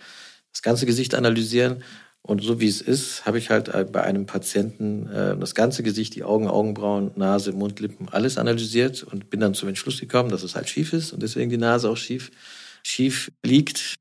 [0.52, 1.84] das ganze Gesicht analysieren.
[2.24, 5.82] Und so wie es ist, habe ich halt äh, bei einem Patienten äh, das ganze
[5.82, 10.30] Gesicht, die Augen, Augenbrauen, Nase, Mund, Lippen, alles analysiert und bin dann zum Entschluss gekommen,
[10.30, 12.32] dass es halt schief ist und deswegen die Nase auch schief,
[12.84, 13.96] schief liegt.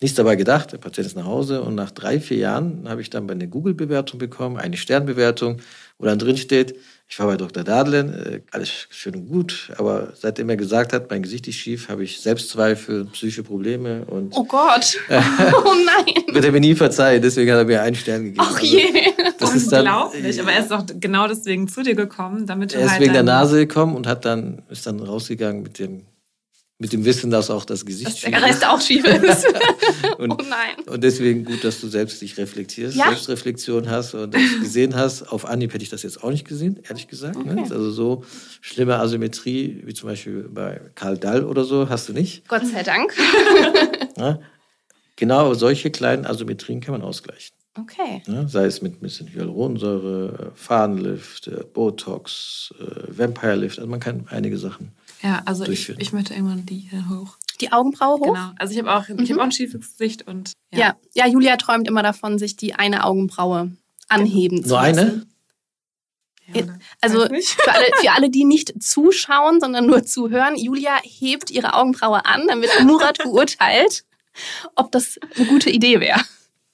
[0.00, 3.10] Nichts dabei gedacht, der Patient ist nach Hause und nach drei, vier Jahren habe ich
[3.10, 5.58] dann bei einer Google-Bewertung bekommen, eine Sternbewertung,
[5.98, 6.74] wo dann drin steht,
[7.06, 7.62] ich war bei Dr.
[7.64, 11.88] Dadlen, äh, alles schön und gut, aber seitdem er gesagt hat, mein Gesicht ist schief,
[11.88, 14.32] habe ich Selbstzweifel, psychische Probleme und.
[14.34, 14.98] Oh Gott!
[15.10, 16.14] oh nein!
[16.32, 18.40] Wird er mir nie verzeihen, deswegen hat er mir einen Stern gegeben.
[18.44, 18.84] Ach je!
[18.84, 22.78] Also, das ist Unglaublich, aber er ist doch genau deswegen zu dir gekommen, damit du
[22.78, 25.78] Er ist halt wegen der dann- Nase gekommen und hat dann, ist dann rausgegangen mit
[25.78, 26.02] dem,
[26.78, 29.46] mit dem Wissen, dass auch das Gesicht Dass der schief Rest auch schief ist.
[30.18, 30.86] Und, oh nein.
[30.86, 33.06] und deswegen gut, dass du selbst dich reflektierst, Ja.
[33.06, 35.22] Selbstreflexion hast und das gesehen hast.
[35.24, 37.36] Auf Anhieb hätte ich das jetzt auch nicht gesehen, ehrlich gesagt.
[37.44, 37.52] Ne?
[37.52, 37.72] Okay.
[37.72, 38.24] Also so
[38.60, 42.46] schlimme Asymmetrie, wie zum Beispiel bei Karl Dall oder so, hast du nicht.
[42.48, 43.12] Gott sei Dank.
[44.16, 44.40] Ne?
[45.16, 47.54] Genau solche kleinen Asymmetrien kann man ausgleichen.
[47.78, 48.22] Okay.
[48.26, 48.46] Ne?
[48.48, 53.78] Sei es mit ein bisschen Hyaluronsäure, äh, Fadenlift, äh, Botox, äh, Vampire Lift.
[53.78, 54.92] Also man kann einige Sachen.
[55.24, 57.38] Ja, also ich, ich möchte irgendwann die hier hoch.
[57.60, 58.34] Die Augenbraue hoch?
[58.34, 58.50] Genau.
[58.58, 60.96] Also ich habe auch, ich habe auch ein schiefes Gesicht und Ja.
[61.14, 61.26] ja.
[61.26, 63.72] Julia träumt immer davon, sich die eine Augenbraue
[64.08, 64.98] anheben zu Nur lassen.
[64.98, 65.26] eine?
[66.66, 67.48] Ja, Also weiß nicht.
[67.48, 72.46] für alle, für alle, die nicht zuschauen, sondern nur zuhören, Julia hebt ihre Augenbraue an,
[72.46, 74.04] damit Murat beurteilt,
[74.74, 76.20] ob das eine gute Idee wäre.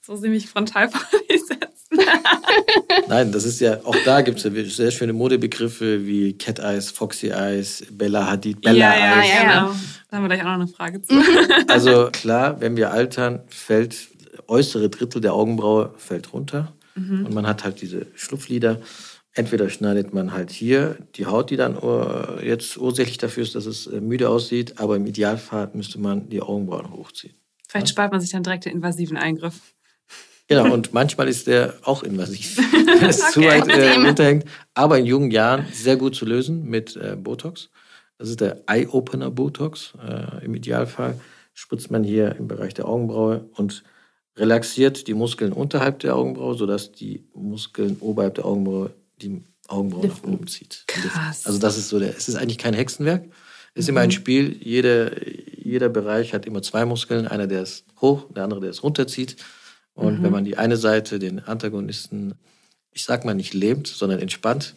[0.04, 1.00] so sie mich frontal vor.
[3.08, 6.90] Nein, das ist ja, auch da gibt es ja sehr schöne Modebegriffe wie Cat Eyes,
[6.90, 9.28] Foxy Eyes, Bella Hadid, Bella ja, ja, Eyes.
[9.28, 9.52] ja, genau.
[9.52, 9.76] ja.
[10.08, 11.14] Da haben wir gleich auch noch eine Frage zu.
[11.68, 13.96] Also klar, wenn wir altern, fällt
[14.46, 18.80] äußere Drittel der Augenbraue fällt runter und man hat halt diese Schlupflider.
[19.32, 23.64] Entweder schneidet man halt hier die Haut, die dann äh, jetzt ursächlich dafür ist, dass
[23.64, 27.34] es äh, müde aussieht, aber im Idealfall müsste man die Augenbrauen hochziehen.
[27.68, 29.74] Vielleicht spart man sich dann direkt den invasiven Eingriff.
[30.50, 32.56] Genau, und manchmal ist der auch invasiv,
[33.00, 33.48] wenn es zu Okay.
[33.48, 34.44] weit äh, runterhängt.
[34.74, 37.70] Aber in jungen Jahren sehr gut zu lösen mit äh, Botox.
[38.18, 39.92] Das ist der Eye-Opener Botox.
[40.06, 41.18] Äh, Im Idealfall
[41.54, 43.82] spritzt man hier im Bereich der Augenbraue und
[44.36, 48.90] relaxiert die Muskeln unterhalb der Augenbraue, sodass die Muskeln oberhalb der Augenbraue
[49.22, 50.34] die Augenbraue nach Liften.
[50.34, 50.84] oben zieht.
[50.88, 51.46] Krass.
[51.46, 53.24] Also das ist so der, es ist eigentlich kein Hexenwerk.
[53.74, 54.56] Es ist immer ein Spiel.
[54.60, 55.12] Jeder,
[55.56, 57.28] jeder Bereich hat immer zwei Muskeln.
[57.28, 59.36] Einer, der es hoch, der andere, der es runterzieht.
[59.94, 62.34] Und wenn man die eine Seite, den Antagonisten,
[62.92, 64.76] ich sag mal nicht lähmt, sondern entspannt,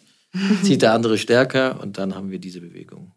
[0.62, 3.12] zieht der andere stärker und dann haben wir diese Bewegung.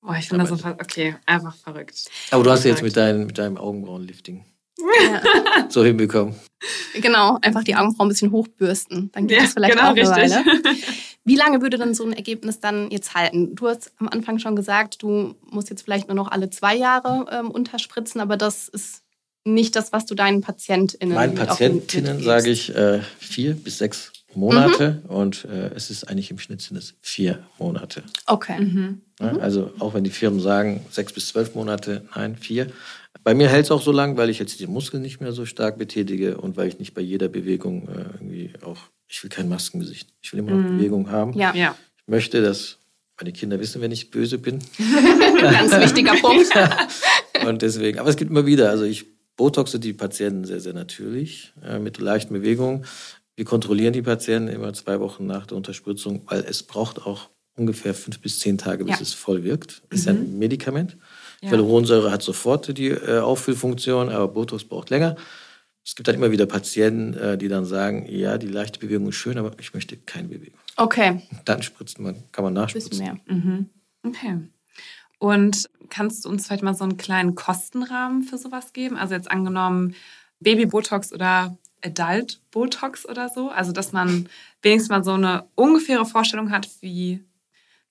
[0.00, 2.10] Boah, ich finde das so okay, einfach verrückt.
[2.30, 2.96] Aber du hast jetzt Verrückt.
[2.96, 4.44] mit, dein, mit deinem Augenbrauenlifting
[4.78, 5.22] Ja.
[5.68, 6.34] so hinbekommen.
[6.94, 9.10] Genau, einfach die Augenbrauen ein bisschen hochbürsten.
[9.12, 10.36] Dann geht das vielleicht genau, auch eine richtig.
[10.36, 10.76] Weile.
[11.24, 13.54] Wie lange würde denn so ein Ergebnis dann jetzt halten?
[13.54, 17.26] Du hast am Anfang schon gesagt, du musst jetzt vielleicht nur noch alle zwei Jahre
[17.30, 19.01] ähm, unterspritzen, aber das ist
[19.44, 25.02] nicht das, was du deinen PatientInnen Meinen Patientinnen sage ich äh, vier bis sechs Monate
[25.04, 25.10] Mhm.
[25.10, 28.02] und äh, es ist eigentlich im Schnitt sind es vier Monate.
[28.26, 28.60] Okay.
[28.60, 29.02] Mhm.
[29.20, 29.38] Ne?
[29.40, 32.68] Also auch wenn die Firmen sagen sechs bis zwölf Monate, nein, vier.
[33.24, 35.44] Bei mir hält es auch so lang, weil ich jetzt die Muskeln nicht mehr so
[35.44, 39.48] stark betätige und weil ich nicht bei jeder Bewegung äh, irgendwie auch, ich will kein
[39.50, 40.08] Maskengesicht.
[40.22, 40.78] Ich will immer noch Mhm.
[40.78, 41.34] Bewegung haben.
[41.38, 41.76] Ja, Ja.
[41.98, 42.78] Ich möchte, dass
[43.20, 44.60] meine Kinder wissen, wenn ich böse bin.
[45.40, 46.48] ganz wichtiger Punkt.
[47.46, 49.04] Und deswegen, aber es gibt immer wieder, also ich
[49.42, 52.84] botoxe die Patienten sehr, sehr natürlich, äh, mit leichten Bewegungen.
[53.34, 57.92] Wir kontrollieren die Patienten immer zwei Wochen nach der Unterspritzung, weil es braucht auch ungefähr
[57.92, 59.02] fünf bis zehn Tage, bis Ja.
[59.02, 59.82] es voll wirkt.
[59.90, 60.96] Ist ja ein Medikament.
[61.42, 61.50] Ja.
[61.50, 65.16] Hyaluronsäure hat sofort die äh, Auffüllfunktion, aber Botox braucht länger.
[65.84, 69.16] Es gibt dann immer wieder Patienten, äh, die dann sagen, ja, die leichte Bewegung ist
[69.16, 70.60] schön, aber ich möchte keine Bewegung.
[70.76, 72.90] Okay, Dann spritzt man, kann man ein nachspritzen.
[72.90, 73.36] bisschen mehr.
[73.36, 73.68] Mhm.
[74.06, 74.36] Okay.
[75.22, 78.96] Und kannst du uns vielleicht mal so einen kleinen Kostenrahmen für sowas geben?
[78.96, 79.94] Also jetzt angenommen
[80.40, 83.48] Baby-Botox oder Adult-Botox oder so?
[83.48, 84.28] Also dass man
[84.62, 87.22] wenigstens mal so eine ungefähre Vorstellung hat, wie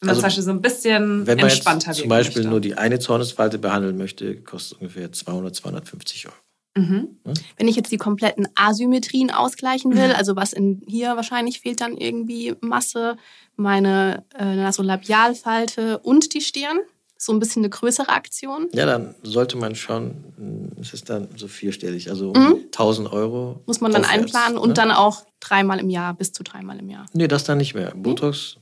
[0.01, 2.41] wenn man Also, zum Beispiel so ein bisschen Wenn man jetzt entspannter zum wirken Beispiel
[2.41, 2.49] möchte.
[2.49, 6.35] nur die eine Zornesfalte behandeln möchte, kostet ungefähr 200, 250 Euro.
[6.75, 7.17] Mhm.
[7.55, 11.95] Wenn ich jetzt die kompletten Asymmetrien ausgleichen will, also was in hier wahrscheinlich fehlt dann
[11.95, 13.15] irgendwie Masse,
[13.55, 16.79] meine äh, Nasolabialfalte und die Stirn,
[17.23, 18.67] so ein bisschen eine größere Aktion.
[18.73, 22.53] Ja, dann sollte man schon, mh, es ist dann so vierstellig, also Mhm.
[22.53, 23.61] um 1000 Euro.
[23.67, 24.73] Muss man dann aufwärts, einplanen und ne?
[24.73, 27.05] dann auch dreimal im Jahr, bis zu dreimal im Jahr.
[27.13, 27.93] Nee, das dann nicht mehr.
[27.95, 28.55] Botox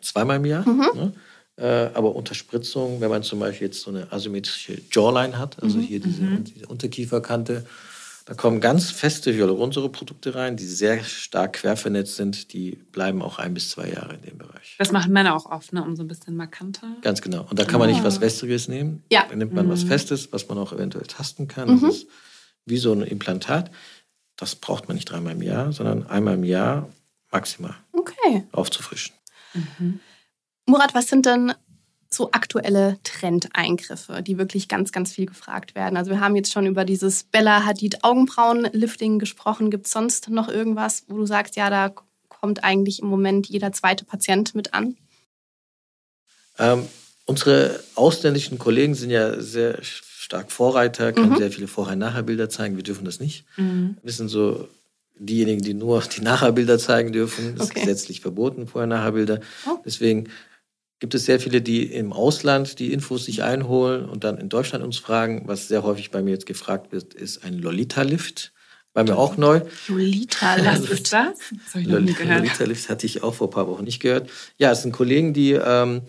[0.00, 0.66] zweimal im Jahr.
[0.66, 0.86] Mhm.
[0.94, 1.12] Ne?
[1.56, 5.82] Äh, aber Unterspritzung, wenn man zum Beispiel jetzt so eine asymmetrische Jawline hat, also Mhm.
[5.82, 7.66] hier diese, diese Unterkieferkante,
[8.28, 12.52] da kommen ganz feste Hyaluronsäureprodukte rein, die sehr stark quervernetzt sind.
[12.52, 14.76] Die bleiben auch ein bis zwei Jahre in dem Bereich.
[14.78, 15.82] Das machen Männer auch oft, ne?
[15.82, 16.94] um so ein bisschen markanter.
[17.00, 17.46] Ganz genau.
[17.48, 18.04] Und da kann man nicht Ah.
[18.04, 19.02] was Wässriges nehmen.
[19.10, 19.24] Ja.
[19.30, 19.88] Da nimmt man was Mhm.
[19.88, 21.70] Festes, was man auch eventuell tasten kann.
[21.76, 21.80] Mhm.
[21.80, 22.06] Das ist
[22.66, 23.70] wie so ein Implantat.
[24.36, 26.90] Das braucht man nicht dreimal im Jahr, sondern einmal im Jahr
[27.32, 28.44] maximal Okay.
[28.52, 29.14] aufzufrischen.
[29.54, 30.00] Mhm.
[30.66, 31.54] Murat, was sind denn
[32.10, 35.96] so aktuelle Trendeingriffe, die wirklich ganz, ganz viel gefragt werden.
[35.96, 39.70] Also wir haben jetzt schon über dieses Bella Hadid Augenbrauenlifting gesprochen.
[39.70, 41.92] Gibt es sonst noch irgendwas, wo du sagst, ja, da
[42.28, 44.96] kommt eigentlich im Moment jeder zweite Patient mit an?
[46.58, 46.86] Ähm,
[47.26, 51.36] unsere ausländischen Kollegen sind ja sehr stark Vorreiter, können mhm.
[51.38, 52.76] sehr viele Vorher-Nachher-Bilder zeigen.
[52.76, 53.44] Wir dürfen das nicht.
[53.56, 53.96] Mhm.
[54.02, 54.68] Wir sind so
[55.18, 57.56] diejenigen, die nur die Nachher-Bilder zeigen dürfen.
[57.56, 57.80] Das okay.
[57.80, 59.40] ist gesetzlich verboten, Vorher-Nachher-Bilder.
[59.66, 59.78] Oh.
[59.84, 60.28] Deswegen
[61.00, 64.84] gibt es sehr viele, die im Ausland die Infos sich einholen und dann in Deutschland
[64.84, 65.42] uns fragen.
[65.46, 68.52] Was sehr häufig bei mir jetzt gefragt wird, ist ein Lolita-Lift.
[68.94, 69.60] War mir auch neu.
[69.86, 70.66] Lolita-Lift.
[70.66, 71.38] Was ist das?
[71.72, 74.28] das Lolita-Lift hatte ich auch vor ein paar Wochen nicht gehört.
[74.58, 76.02] Ja, es sind Kollegen, die, ähm,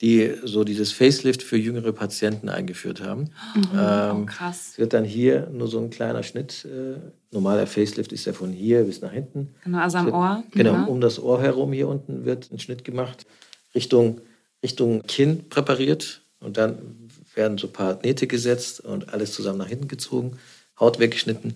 [0.00, 3.30] die so dieses Facelift für jüngere Patienten eingeführt haben.
[3.54, 3.68] Mhm.
[3.76, 4.68] Ähm, oh, krass.
[4.72, 6.64] Es wird dann hier nur so ein kleiner Schnitt.
[6.66, 7.00] Äh,
[7.32, 9.54] normaler Facelift ist ja von hier bis nach hinten.
[9.64, 10.44] Genau, also am Ohr.
[10.52, 10.84] Genau, ja.
[10.84, 13.26] um das Ohr herum hier unten wird ein Schnitt gemacht.
[13.74, 14.20] Richtung
[14.62, 19.68] Richtung Kinn präpariert und dann werden so ein paar Nähte gesetzt und alles zusammen nach
[19.68, 20.38] hinten gezogen,
[20.78, 21.54] Haut weggeschnitten.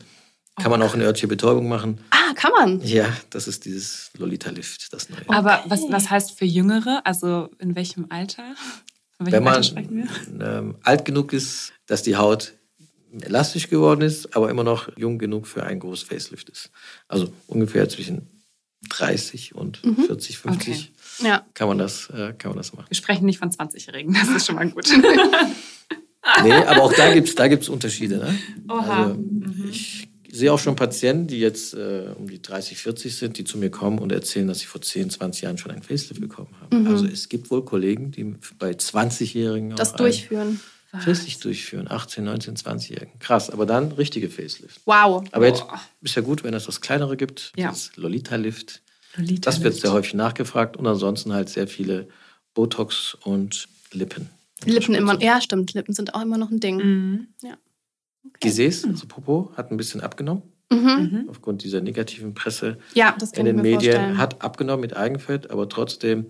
[0.57, 1.99] Kann man auch eine örtliche Betäubung machen.
[2.11, 2.81] Ah, kann man?
[2.83, 5.29] Ja, das ist dieses Lolita-Lift, das neue.
[5.29, 7.01] Aber was, was heißt für Jüngere?
[7.05, 8.55] Also in welchem Alter?
[9.19, 9.63] Wenn man
[10.41, 12.55] ähm, alt genug ist, dass die Haut
[13.21, 16.71] elastisch geworden ist, aber immer noch jung genug für ein großes Facelift ist.
[17.07, 18.27] Also ungefähr zwischen
[18.89, 20.05] 30 und mhm.
[20.07, 20.69] 40, 50.
[20.69, 20.89] Okay
[21.23, 21.45] ja.
[21.55, 22.87] kann, man das, äh, kann man das machen.
[22.89, 24.89] Wir sprechen nicht von 20-Jährigen, das ist schon mal gut.
[26.43, 28.19] nee, aber auch da gibt es da gibt's Unterschiede.
[28.19, 28.39] Ne?
[28.69, 29.05] Oha.
[29.05, 29.71] Also, mhm.
[29.71, 33.59] Ich sehe auch schon Patienten, die jetzt äh, um die 30, 40 sind, die zu
[33.59, 36.83] mir kommen und erzählen, dass sie vor 10, 20 Jahren schon ein Facelift bekommen haben.
[36.83, 36.87] Mhm.
[36.87, 40.61] Also es gibt wohl Kollegen, die bei 20-Jährigen das durchführen.
[40.99, 43.19] Facelift durchführen, 18, 19, 20-Jährigen.
[43.21, 44.81] Krass, aber dann richtige Facelift.
[44.87, 45.25] Wow.
[45.31, 45.65] Aber jetzt
[46.01, 47.69] ist ja gut, wenn es das kleinere gibt, ja.
[47.69, 48.83] das Lolita-Lift.
[49.17, 52.09] Lolita das wird sehr häufig nachgefragt und ansonsten halt sehr viele
[52.55, 54.31] Botox und Lippen.
[54.65, 56.77] Lippen immer, ja stimmt, Lippen sind auch immer noch ein Ding.
[56.77, 57.29] Mhm.
[57.43, 57.57] Ja.
[58.27, 58.49] Okay.
[58.49, 60.43] Gesäß, also Popo, hat ein bisschen abgenommen.
[60.73, 60.79] Mhm.
[60.79, 61.27] mhm.
[61.29, 64.19] Aufgrund dieser negativen Presse ja, in den Medien vorstellen.
[64.19, 66.27] hat abgenommen mit Eigenfett, aber trotzdem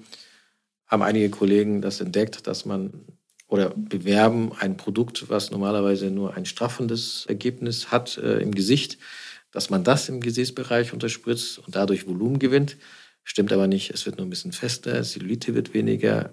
[0.87, 3.05] haben einige Kollegen das entdeckt, dass man
[3.51, 8.97] oder bewerben ein Produkt, was normalerweise nur ein straffendes Ergebnis hat äh, im Gesicht,
[9.51, 12.77] dass man das im Gesäßbereich unterspritzt und dadurch Volumen gewinnt.
[13.25, 13.91] Stimmt aber nicht.
[13.91, 16.31] Es wird nur ein bisschen fester, Cellulite wird weniger.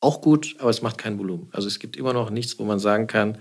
[0.00, 1.48] Auch gut, aber es macht kein Volumen.
[1.52, 3.38] Also es gibt immer noch nichts, wo man sagen kann,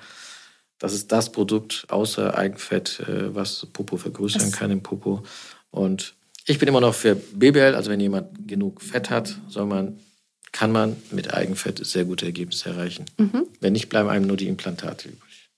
[0.78, 5.24] das ist das Produkt außer Eigenfett, äh, was Popo vergrößern das kann im Popo.
[5.72, 6.14] Und
[6.46, 9.98] ich bin immer noch für BBL, also wenn jemand genug Fett hat, soll man,
[10.56, 13.04] kann man mit Eigenfett sehr gute Ergebnisse erreichen.
[13.18, 13.46] Mhm.
[13.60, 15.50] Wenn nicht, bleiben einem nur die Implantate übrig.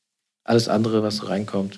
[0.44, 1.78] Alles andere, was reinkommt,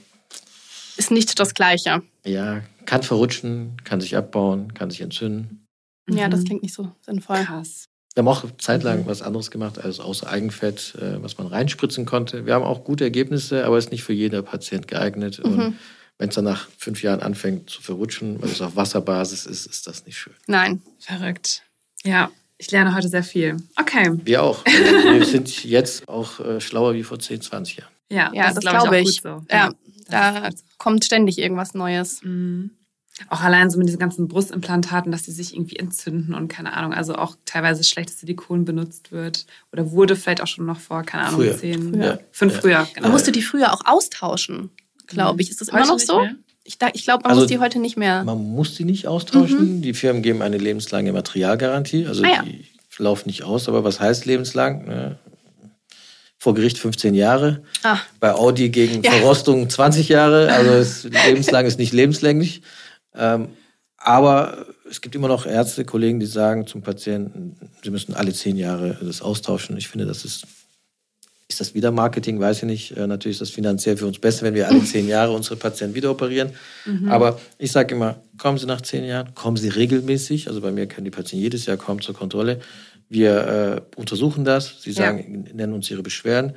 [0.96, 2.02] ist nicht das Gleiche.
[2.26, 5.66] Ja, kann verrutschen, kann sich abbauen, kann sich entzünden.
[6.10, 6.46] Ja, das mhm.
[6.46, 7.44] klingt nicht so sinnvoll.
[7.44, 7.90] Krass.
[8.16, 12.46] Wir haben auch zeitlang was anderes gemacht als außer Eigenfett, äh, was man reinspritzen konnte.
[12.46, 15.44] Wir haben auch gute Ergebnisse, aber es ist nicht für jeden Patient geeignet.
[15.44, 15.52] Mhm.
[15.52, 15.80] Und
[16.18, 19.88] wenn es dann nach fünf Jahren anfängt zu verrutschen, weil es auf Wasserbasis ist, ist
[19.88, 20.36] das nicht schön.
[20.48, 20.82] Nein.
[21.00, 21.64] Verrückt.
[22.04, 23.58] Ja, ich lerne heute sehr viel.
[23.78, 24.12] Okay.
[24.26, 24.64] Wir auch.
[24.66, 27.92] Wir sind jetzt auch äh, schlauer wie vor 10, 20 Jahren.
[28.10, 29.22] Ja, ja das, das glaube ich.
[29.22, 29.48] Glaub ich.
[29.50, 29.56] So.
[29.56, 29.72] Ja,
[30.10, 32.22] da kommt ständig irgendwas Neues.
[32.22, 32.72] Mhm.
[33.30, 36.94] Auch allein so mit diesen ganzen Brustimplantaten, dass die sich irgendwie entzünden und keine Ahnung,
[36.94, 41.26] also auch teilweise schlechtes Silikon benutzt wird oder wurde vielleicht auch schon noch vor, keine
[41.26, 41.58] Ahnung, früher.
[41.58, 42.20] zehn, früher.
[42.32, 42.62] fünf ja.
[42.62, 42.88] früher.
[42.94, 43.08] Genau.
[43.08, 44.70] Man musste die früher auch austauschen,
[45.08, 45.50] glaube ich.
[45.50, 46.22] Ist das immer noch so?
[46.70, 48.24] Ich, ich glaube, man also, muss die heute nicht mehr.
[48.24, 49.78] Man muss die nicht austauschen.
[49.78, 49.82] Mhm.
[49.82, 52.06] Die Firmen geben eine lebenslange Materialgarantie.
[52.06, 52.44] Also ah, ja.
[52.44, 52.64] die
[53.00, 53.68] laufen nicht aus.
[53.68, 54.86] Aber was heißt lebenslang?
[54.86, 55.18] Ne?
[56.38, 57.64] vor Gericht 15 Jahre.
[57.84, 57.98] Ah.
[58.20, 59.12] Bei Audi gegen ja.
[59.12, 60.52] Verrostung 20 Jahre.
[60.54, 62.62] Also es, lebenslang ist nicht lebenslänglich.
[63.16, 63.50] Ähm,
[63.98, 68.58] aber es gibt immer noch Ärzte, Kollegen, die sagen zum Patienten, sie müssen alle zehn
[68.58, 69.76] Jahre das austauschen.
[69.76, 70.46] Ich finde, das ist,
[71.50, 72.98] ist das wieder Marketing, weiß ich nicht.
[72.98, 75.96] Äh, natürlich ist das finanziell für uns besser, wenn wir alle zehn Jahre unsere Patienten
[75.96, 76.52] wieder operieren.
[76.86, 77.10] Mhm.
[77.10, 80.48] Aber ich sage immer, kommen Sie nach zehn Jahren, kommen Sie regelmäßig.
[80.48, 82.60] Also bei mir können die Patienten jedes Jahr kommen zur Kontrolle.
[83.10, 83.48] Wir
[83.98, 84.82] äh, untersuchen das.
[84.82, 85.54] Sie sagen, ja.
[85.56, 86.54] nennen uns Ihre Beschwerden.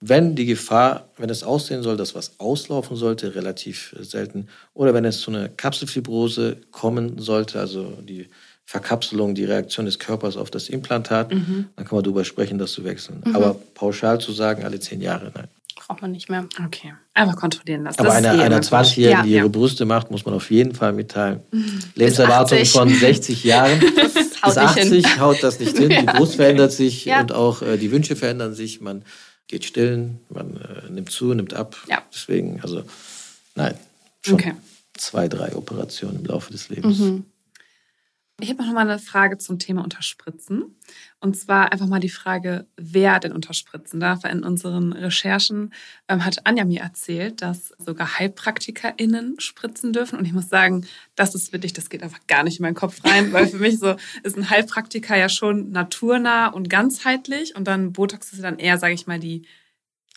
[0.00, 4.92] Wenn die Gefahr, wenn es aussehen soll, dass was auslaufen sollte, relativ äh, selten, oder
[4.92, 8.28] wenn es zu einer Kapselfibrose kommen sollte, also die
[8.66, 11.66] Verkapselung, die Reaktion des Körpers auf das Implantat, mhm.
[11.76, 13.22] dann kann man darüber sprechen, das zu wechseln.
[13.24, 13.36] Mhm.
[13.36, 15.48] Aber pauschal zu sagen, alle zehn Jahre, nein.
[15.86, 16.46] Braucht man nicht mehr.
[16.64, 16.94] Okay.
[17.12, 18.00] Einfach kontrollieren lassen.
[18.00, 19.48] Aber das einer, einer 20-Jährigen, ja, die ihre ja.
[19.48, 21.40] Brüste macht, muss man auf jeden Fall mitteilen.
[21.50, 21.80] Mhm.
[21.94, 23.80] Lebenserwartung von 60 Jahren.
[24.44, 25.20] Bis 80 hin.
[25.20, 25.90] haut das nicht hin.
[25.90, 27.20] Die Brust verändert sich ja.
[27.20, 28.80] und auch äh, die Wünsche verändern sich.
[28.80, 29.02] Man
[29.48, 31.76] geht stillen, man äh, nimmt zu, nimmt ab.
[31.88, 32.02] Ja.
[32.12, 32.82] Deswegen, also
[33.54, 33.74] nein,
[34.22, 34.54] schon okay.
[34.96, 36.98] zwei, drei Operationen im Laufe des Lebens.
[36.98, 37.24] Mhm.
[38.40, 40.76] Ich habe noch mal eine Frage zum Thema Unterspritzen.
[41.20, 44.24] Und zwar einfach mal die Frage, wer denn unterspritzen darf.
[44.24, 45.72] In unseren Recherchen
[46.08, 50.18] ähm, hat Anja mir erzählt, dass sogar HeilpraktikerInnen spritzen dürfen.
[50.18, 53.04] Und ich muss sagen, das ist wirklich, das geht einfach gar nicht in meinen Kopf
[53.04, 53.94] rein, weil für mich so
[54.24, 57.54] ist ein Heilpraktiker ja schon naturnah und ganzheitlich.
[57.54, 59.46] Und dann Botox ist dann eher, sage ich mal, die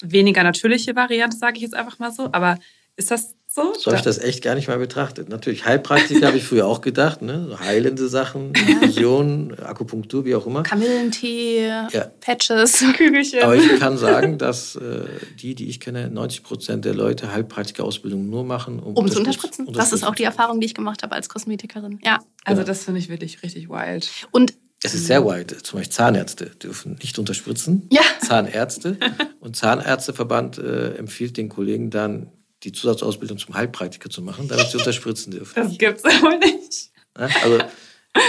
[0.02, 2.34] weniger natürliche Variante, sage ich jetzt einfach mal so.
[2.34, 2.58] Aber
[2.96, 3.74] ist das so?
[3.74, 5.30] So habe ich das echt gar nicht mal betrachtet.
[5.30, 7.48] Natürlich, Heilpraktiker habe ich früher auch gedacht, ne?
[7.50, 10.64] So heilende Sachen, Infusion, Akupunktur, wie auch immer.
[10.64, 12.12] Kamillentee, ja.
[12.22, 13.42] Patches, Kügelchen.
[13.42, 15.06] Aber ich kann sagen, dass äh,
[15.42, 19.68] die, die ich kenne, 90 Prozent der Leute Heilpraktika-Ausbildung nur machen, um, um zu unterspritzen.
[19.74, 22.00] Das ist auch die Erfahrung, die ich gemacht habe als Kosmetikerin.
[22.04, 22.20] Ja.
[22.46, 24.10] Also das finde ich wirklich richtig wild.
[24.32, 25.58] Und es ist sehr wide.
[25.64, 27.88] Zum Beispiel Zahnärzte dürfen nicht unterspritzen.
[27.92, 28.02] Ja.
[28.22, 28.98] Zahnärzte.
[29.40, 32.32] Und Zahnärzteverband äh, empfiehlt den Kollegen dann,
[32.64, 35.54] die Zusatzausbildung zum Heilpraktiker zu machen, damit sie unterspritzen dürfen.
[35.56, 36.92] Das gibt's aber nicht.
[37.14, 37.60] Also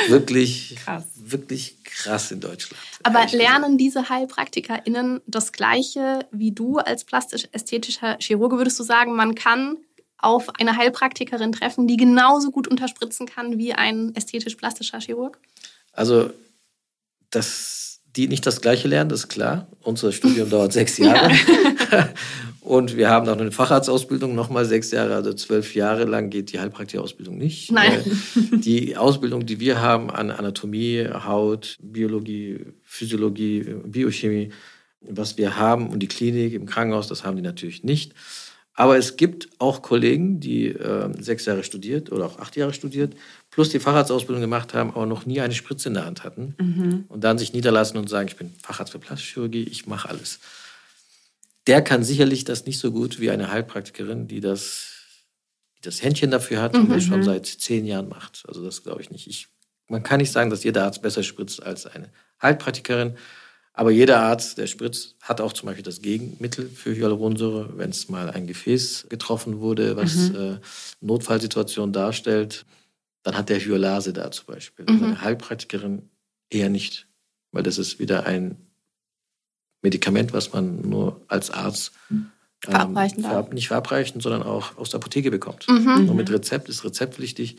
[0.09, 1.05] wirklich krass.
[1.17, 2.83] wirklich krass in Deutschland.
[3.03, 8.59] Aber lernen diese HeilpraktikerInnen das Gleiche wie du als plastisch-ästhetischer Chirurge?
[8.59, 9.77] Würdest du sagen, man kann
[10.19, 15.39] auf eine Heilpraktikerin treffen, die genauso gut unterspritzen kann wie ein ästhetisch-plastischer Chirurg?
[15.93, 16.31] Also,
[17.31, 19.69] dass die nicht das Gleiche lernen, das ist klar.
[19.83, 21.31] Unser Studium dauert sechs Jahre.
[22.69, 26.61] Und wir haben noch eine Facharztausbildung, nochmal sechs Jahre, also zwölf Jahre lang geht die
[26.61, 27.73] Heilpraktikerausbildung nicht.
[27.73, 28.03] Nein.
[28.35, 34.51] Die Ausbildung, die wir haben an Anatomie, Haut, Biologie, Physiologie, Biochemie,
[35.01, 38.13] was wir haben und die Klinik im Krankenhaus, das haben die natürlich nicht.
[38.75, 43.15] Aber es gibt auch Kollegen, die äh, sechs Jahre studiert oder auch acht Jahre studiert,
[43.51, 47.05] plus die Facharztausbildung gemacht haben, aber noch nie eine Spritze in der Hand hatten mhm.
[47.09, 50.39] und dann sich niederlassen und sagen, ich bin Facharzt für Plastikchirurgie, ich mache alles
[51.69, 54.89] der kann sicherlich das nicht so gut wie eine Heilpraktikerin, die das,
[55.77, 56.81] die das Händchen dafür hat mhm.
[56.81, 57.25] und das schon mhm.
[57.25, 58.45] seit zehn Jahren macht.
[58.49, 59.27] Also das glaube ich nicht.
[59.27, 59.49] Ich,
[59.87, 62.11] man kann nicht sagen, dass jeder Arzt besser spritzt als eine
[62.43, 63.17] Heilpraktikerin.
[63.75, 68.09] Aber jeder Arzt, der spritzt, hat auch zum Beispiel das Gegenmittel für Hyaluronsäure, wenn es
[68.09, 70.35] mal ein Gefäß getroffen wurde, was mhm.
[70.35, 70.61] äh,
[71.01, 72.65] Notfallsituation darstellt.
[73.23, 74.87] Dann hat der Hyalase da zum Beispiel.
[74.89, 75.05] Mhm.
[75.05, 76.09] Eine Heilpraktikerin
[76.51, 77.09] eher nicht,
[77.53, 78.68] weil das ist wieder ein
[79.83, 83.51] Medikament, was man nur als Arzt ähm, verabreichen darf.
[83.51, 85.69] nicht verabreichen, sondern auch aus der Apotheke bekommt.
[85.69, 86.09] Mhm.
[86.09, 87.59] Und mit Rezept ist rezeptpflichtig.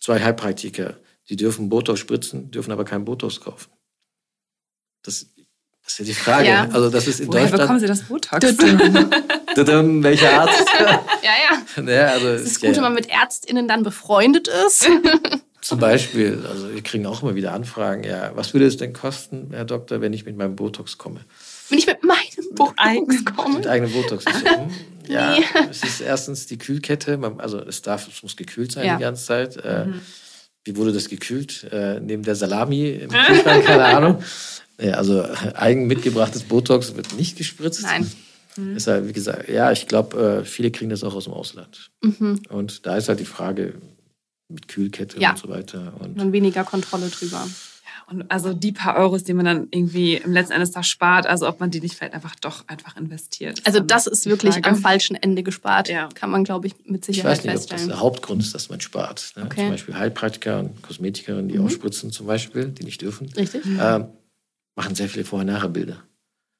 [0.00, 0.94] Zwei Heilpraktiker,
[1.28, 3.70] die dürfen Botox spritzen, dürfen aber kein Botox kaufen.
[5.02, 5.26] Das,
[5.82, 6.48] das ist ja die Frage.
[6.48, 6.68] Ja.
[6.70, 7.62] Also das ist in Woher Deutschland.
[7.62, 8.42] bekommen Sie das Botox?
[10.02, 10.64] Welcher Arzt?
[11.22, 11.82] ja, ja.
[11.82, 12.76] ja also, es ist gut, ja.
[12.76, 14.88] wenn man mit ÄrztInnen dann befreundet ist.
[15.60, 19.48] Zum Beispiel, also wir kriegen auch immer wieder Anfragen, ja, was würde es denn kosten,
[19.50, 21.22] Herr Doktor, wenn ich mit meinem Botox komme?
[21.68, 23.56] Wenn ich mit meinem Botox komme.
[23.56, 24.24] Mit eigenem Botox.
[25.08, 25.36] Ja,
[25.70, 27.18] es ist erstens die Kühlkette.
[27.38, 28.96] Also es darf, es muss gekühlt sein ja.
[28.96, 29.56] die ganze Zeit.
[29.56, 30.00] Äh, mhm.
[30.64, 31.64] Wie wurde das gekühlt?
[31.70, 34.22] Äh, neben der Salami im Kühlschrank, keine Ahnung.
[34.78, 35.24] Also
[35.54, 37.82] eigen mitgebrachtes Botox wird nicht gespritzt.
[37.82, 38.10] Nein.
[38.56, 38.74] Mhm.
[38.74, 41.90] Deshalb, wie gesagt, ja, ich glaube, äh, viele kriegen das auch aus dem Ausland.
[42.02, 42.42] Mhm.
[42.48, 43.74] Und da ist halt die Frage
[44.48, 45.30] mit Kühlkette ja.
[45.30, 45.94] und so weiter.
[45.98, 47.46] Und dann weniger Kontrolle drüber.
[48.08, 51.48] Und also die paar Euros, die man dann irgendwie im letzten Endes da spart, also
[51.48, 53.60] ob man die nicht vielleicht einfach doch einfach investiert.
[53.64, 54.68] Also das ist wirklich Frage.
[54.68, 56.08] am falschen Ende gespart, ja.
[56.14, 57.56] kann man glaube ich mit Sicherheit feststellen.
[57.56, 57.82] Ich weiß nicht, feststellen.
[57.82, 59.32] ob das der Hauptgrund ist, dass man spart.
[59.34, 59.44] Ne?
[59.44, 59.62] Okay.
[59.62, 61.66] Zum Beispiel Heilpraktiker und Kosmetikerinnen, die mhm.
[61.66, 63.64] ausspritzen zum Beispiel, die nicht dürfen, Richtig.
[63.66, 64.04] Äh,
[64.76, 65.96] machen sehr viele Vorher-Nachher-Bilder.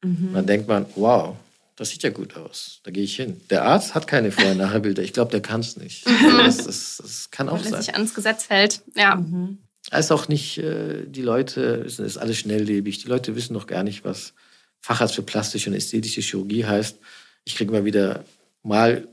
[0.02, 0.30] Mhm.
[0.34, 1.36] Dann denkt man, wow,
[1.76, 2.80] das sieht ja gut aus.
[2.82, 3.40] Da gehe ich hin.
[3.50, 5.02] Der Arzt hat keine Vorher-Nachher-Bilder.
[5.02, 6.06] Ich glaube, der kann es nicht.
[6.36, 7.82] Das, das, das, kann auch Weil sein.
[7.82, 8.82] sich ans Gesetz hält.
[8.94, 9.16] Ja.
[9.16, 9.58] Mhm.
[9.90, 12.98] Als auch nicht, äh, die Leute, es ist alles schnelllebig.
[12.98, 14.34] Die Leute wissen noch gar nicht, was
[14.80, 16.98] Facharzt für plastische und ästhetische Chirurgie heißt.
[17.44, 18.24] Ich kriege mal wieder
[18.62, 19.06] mal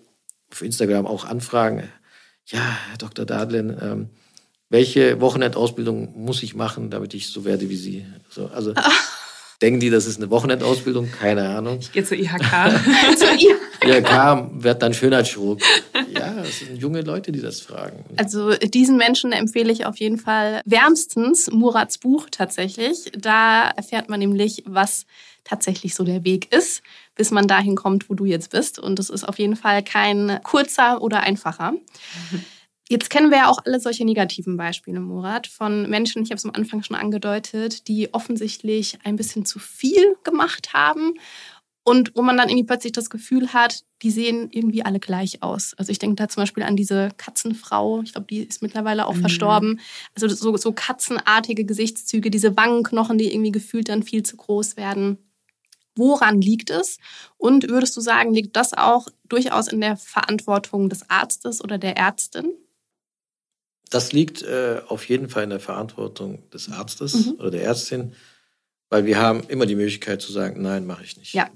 [0.51, 1.89] auf Instagram auch Anfragen.
[2.47, 3.25] Ja, Herr Dr.
[3.25, 4.09] Dadlen, ähm,
[4.69, 8.05] welche Wochenendausbildung muss ich machen, damit ich so werde wie Sie?
[8.29, 8.73] So, also
[9.63, 11.10] denken die, das ist eine Wochenendausbildung?
[11.10, 11.78] Keine Ahnung.
[11.80, 12.43] Ich gehe zur IHK.
[13.17, 13.63] zur IHK.
[13.86, 15.62] IHK wird dann Schönheitschirurg.
[16.13, 18.04] Ja, das sind junge Leute, die das fragen.
[18.17, 23.12] Also diesen Menschen empfehle ich auf jeden Fall wärmstens Murats Buch tatsächlich.
[23.17, 25.06] Da erfährt man nämlich, was
[25.45, 26.84] tatsächlich so der Weg ist,
[27.15, 28.80] bis man dahin kommt, wo du jetzt bist.
[28.80, 31.73] Und es ist auf jeden Fall kein kurzer oder einfacher.
[32.93, 36.45] Jetzt kennen wir ja auch alle solche negativen Beispiele, Murat, von Menschen, ich habe es
[36.45, 41.15] am Anfang schon angedeutet, die offensichtlich ein bisschen zu viel gemacht haben
[41.84, 45.74] und wo man dann irgendwie plötzlich das Gefühl hat, die sehen irgendwie alle gleich aus.
[45.76, 49.15] Also ich denke da zum Beispiel an diese Katzenfrau, ich glaube, die ist mittlerweile auch
[49.15, 49.22] mhm.
[49.22, 49.80] verstorben.
[50.13, 55.18] Also so, so katzenartige Gesichtszüge, diese Wangenknochen, die irgendwie gefühlt dann viel zu groß werden.
[55.95, 56.99] Woran liegt es?
[57.38, 61.97] Und würdest du sagen, liegt das auch durchaus in der Verantwortung des Arztes oder der
[61.97, 62.51] Ärztin?
[63.94, 67.34] Das liegt äh, auf jeden Fall in der Verantwortung des Arztes mhm.
[67.34, 68.14] oder der Ärztin,
[68.89, 71.34] weil wir haben immer die Möglichkeit zu sagen, nein, mache ich nicht.
[71.34, 71.52] Ja.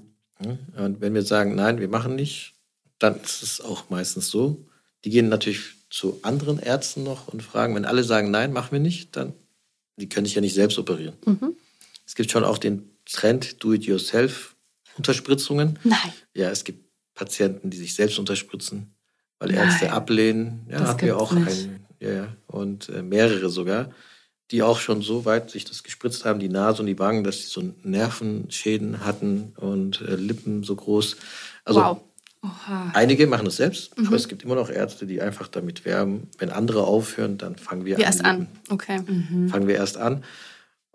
[0.76, 2.54] Und wenn wir sagen, nein, wir machen nicht,
[3.00, 4.64] dann ist es auch meistens so.
[5.04, 8.78] Die gehen natürlich zu anderen Ärzten noch und fragen, wenn alle sagen, nein, machen wir
[8.78, 9.32] nicht, dann,
[9.96, 11.16] die können sich ja nicht selbst operieren.
[11.26, 11.56] Mhm.
[12.06, 15.80] Es gibt schon auch den Trend Do-it-yourself-Unterspritzungen.
[15.82, 16.12] Nein.
[16.34, 16.84] Ja, es gibt
[17.14, 18.94] Patienten, die sich selbst unterspritzen,
[19.40, 19.68] weil Nein.
[19.68, 20.68] Ärzte ablehnen.
[20.70, 23.90] Ja, das haben wir auch einen, ja, und äh, mehrere sogar,
[24.50, 27.42] die auch schon so weit sich das gespritzt haben, die Nase und die Wangen, dass
[27.42, 31.16] sie so Nervenschäden hatten und äh, Lippen so groß.
[31.64, 32.00] Also wow.
[32.42, 32.92] Oha.
[32.94, 34.06] Einige machen es selbst, mhm.
[34.06, 37.84] aber es gibt immer noch Ärzte, die einfach damit werben, wenn andere aufhören, dann fangen
[37.84, 38.12] wir, wir an.
[38.12, 38.46] Erst an.
[38.68, 39.00] Okay.
[39.00, 39.48] Mhm.
[39.48, 40.22] Fangen wir erst an.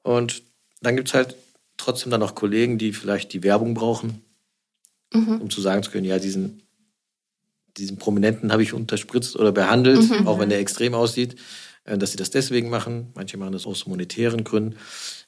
[0.03, 0.41] Und
[0.81, 1.35] dann gibt es halt
[1.77, 4.21] trotzdem dann noch Kollegen, die vielleicht die Werbung brauchen,
[5.13, 5.41] mhm.
[5.41, 6.63] um zu sagen zu können, ja, diesen,
[7.77, 10.27] diesen Prominenten habe ich unterspritzt oder behandelt, mhm.
[10.27, 11.35] auch wenn der extrem aussieht,
[11.85, 13.11] äh, dass sie das deswegen machen.
[13.15, 14.75] Manche machen das aus monetären Gründen.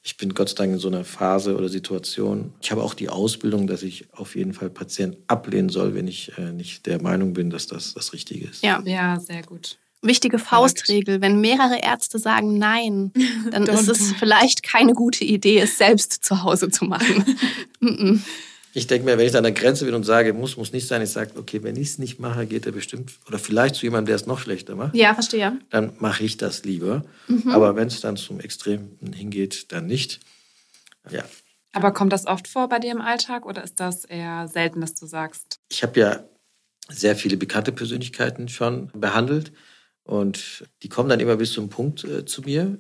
[0.04, 2.54] Ich bin Gott sei Dank in so einer Phase oder Situation.
[2.62, 6.38] Ich habe auch die Ausbildung, dass ich auf jeden Fall Patienten ablehnen soll, wenn ich
[6.38, 8.64] äh, nicht der Meinung bin, dass das das Richtige ist.
[8.64, 9.78] Ja, ja sehr gut.
[10.02, 13.12] Wichtige Faustregel, wenn mehrere Ärzte sagen Nein,
[13.52, 17.26] dann ist es vielleicht keine gute Idee, es selbst zu Hause zu machen.
[18.76, 20.86] Ich denke mir, wenn ich da an der Grenze bin und sage, muss, muss nicht
[20.86, 23.86] sein, ich sage, okay, wenn ich es nicht mache, geht er bestimmt, oder vielleicht zu
[23.86, 24.94] jemandem, der es noch schlechter macht.
[24.96, 25.58] Ja, verstehe.
[25.70, 27.06] Dann mache ich das lieber.
[27.30, 27.52] Mhm.
[27.52, 30.20] Aber wenn es dann zum Extrem hingeht, dann nicht.
[31.10, 31.24] Ja.
[31.72, 34.94] Aber kommt das oft vor bei dir im Alltag oder ist das eher selten, dass
[34.94, 35.62] du sagst?
[35.70, 36.24] Ich habe ja
[36.90, 39.54] sehr viele bekannte Persönlichkeiten schon behandelt
[40.04, 42.78] und die kommen dann immer bis zum Punkt äh, zu mir,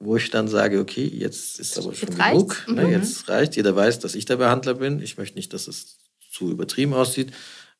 [0.00, 2.90] wo ich dann sage, okay, jetzt ist aber schon jetzt genug, ne, mhm.
[2.90, 5.98] jetzt reicht, jeder weiß, dass ich der Behandler bin, ich möchte nicht, dass es
[6.30, 7.32] zu übertrieben aussieht.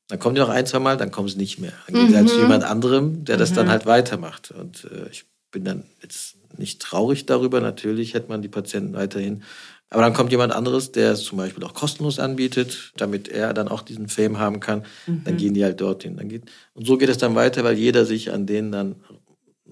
[0.09, 1.73] Dann kommen die noch ein, zwei Mal, dann kommen sie nicht mehr.
[1.87, 2.17] Dann geht mhm.
[2.17, 3.71] halt zu jemand anderem, der das dann mhm.
[3.71, 4.51] halt weitermacht.
[4.51, 7.61] Und äh, ich bin dann jetzt nicht traurig darüber.
[7.61, 9.45] Natürlich hätte man die Patienten weiterhin.
[9.89, 13.69] Aber dann kommt jemand anderes, der es zum Beispiel auch kostenlos anbietet, damit er dann
[13.69, 14.85] auch diesen Fame haben kann.
[15.07, 15.23] Mhm.
[15.25, 16.17] Dann gehen die halt dorthin.
[16.17, 16.43] Dann geht,
[16.75, 18.97] und so geht es dann weiter, weil jeder sich an denen dann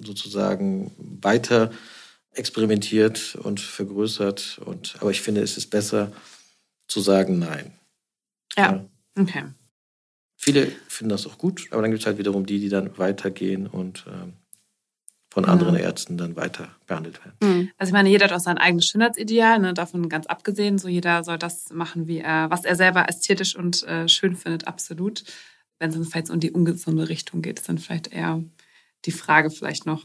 [0.01, 1.71] sozusagen weiter
[2.39, 4.61] experimentiert und vergrößert.
[4.65, 6.13] Und, aber ich finde, es ist besser
[6.87, 7.73] zu sagen Nein.
[8.57, 8.85] Ja, ja.
[9.21, 9.45] okay.
[10.37, 13.67] Viele finden das auch gut, aber dann gibt es halt wiederum die, die dann weitergehen
[13.67, 14.35] und ähm,
[15.31, 17.37] von anderen Ärzten dann weiter behandelt werden.
[17.43, 17.71] Mhm.
[17.77, 19.75] Also ich meine, jeder hat auch sein eigenes Schönheitsideal, ne?
[19.75, 20.79] davon ganz abgesehen.
[20.79, 24.67] So jeder soll das machen, wie er, was er selber ästhetisch und äh, schön findet,
[24.67, 25.25] absolut.
[25.79, 28.43] Wenn es vielleicht um die ungesunde Richtung geht, ist dann vielleicht eher
[29.05, 30.05] die Frage vielleicht noch.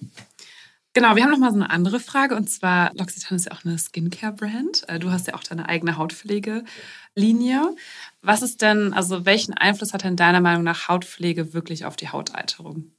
[0.93, 3.65] Genau, wir haben noch mal so eine andere Frage und zwar L'Occitane ist ja auch
[3.65, 4.87] eine Skincare-Brand.
[4.87, 7.75] Äh, du hast ja auch deine eigene Hautpflegelinie.
[8.21, 12.09] Was ist denn, also welchen Einfluss hat denn deiner Meinung nach Hautpflege wirklich auf die
[12.09, 12.91] Hautalterung?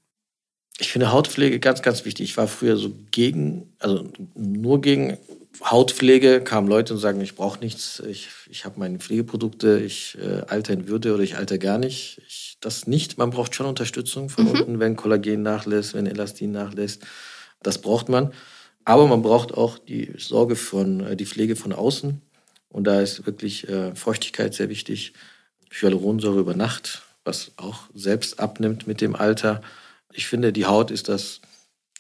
[0.78, 2.30] Ich finde Hautpflege ganz, ganz wichtig.
[2.30, 5.16] Ich war früher so gegen, also nur gegen
[5.62, 10.42] Hautpflege, kamen Leute und sagen, ich brauche nichts, ich, ich habe meine Pflegeprodukte, ich äh,
[10.48, 12.20] alter in Würde oder ich alter gar nicht.
[12.26, 13.18] Ich, das nicht.
[13.18, 14.50] Man braucht schon Unterstützung von mhm.
[14.50, 17.06] unten, wenn Kollagen nachlässt, wenn Elastin nachlässt
[17.66, 18.32] das braucht man.
[18.84, 22.20] Aber man braucht auch die Sorge von, äh, die Pflege von außen.
[22.68, 25.12] Und da ist wirklich äh, Feuchtigkeit sehr wichtig.
[25.70, 29.62] Hyaluronsäure über Nacht, was auch selbst abnimmt mit dem Alter.
[30.12, 31.40] Ich finde, die Haut ist das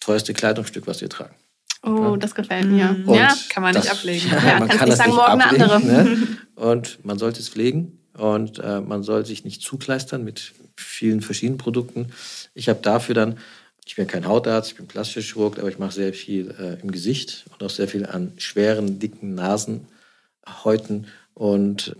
[0.00, 1.34] teuerste Kleidungsstück, was wir tragen.
[1.82, 2.16] Oh, ja.
[2.16, 2.90] das gefällt mir.
[3.06, 4.30] Und ja, kann man nicht das, ablegen.
[4.30, 6.04] Ja, ja man kann nicht sagen, nicht morgen ablegen, eine andere.
[6.04, 6.38] Ne?
[6.54, 11.58] Und man sollte es pflegen und äh, man soll sich nicht zukleistern mit vielen verschiedenen
[11.58, 12.12] Produkten.
[12.54, 13.38] Ich habe dafür dann
[13.86, 16.90] ich bin kein Hautarzt, ich bin plastischer Chirurg, aber ich mache sehr viel äh, im
[16.90, 21.06] Gesicht und auch sehr viel an schweren, dicken Nasenhäuten.
[21.34, 21.96] Und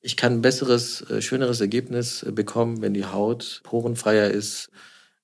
[0.00, 4.70] ich kann ein besseres, äh, schöneres Ergebnis äh, bekommen, wenn die Haut porenfreier ist,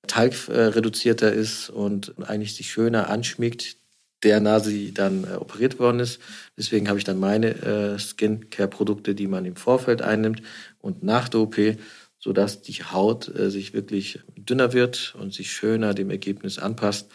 [0.06, 3.76] talgreduzierter ist und eigentlich sich schöner anschmiegt
[4.22, 6.20] der Nase, die dann äh, operiert worden ist.
[6.56, 10.42] Deswegen habe ich dann meine äh, Skincare-Produkte, die man im Vorfeld einnimmt
[10.80, 11.56] und nach der OP
[12.20, 17.10] sodass die Haut äh, sich wirklich dünner wird und sich schöner dem Ergebnis anpasst.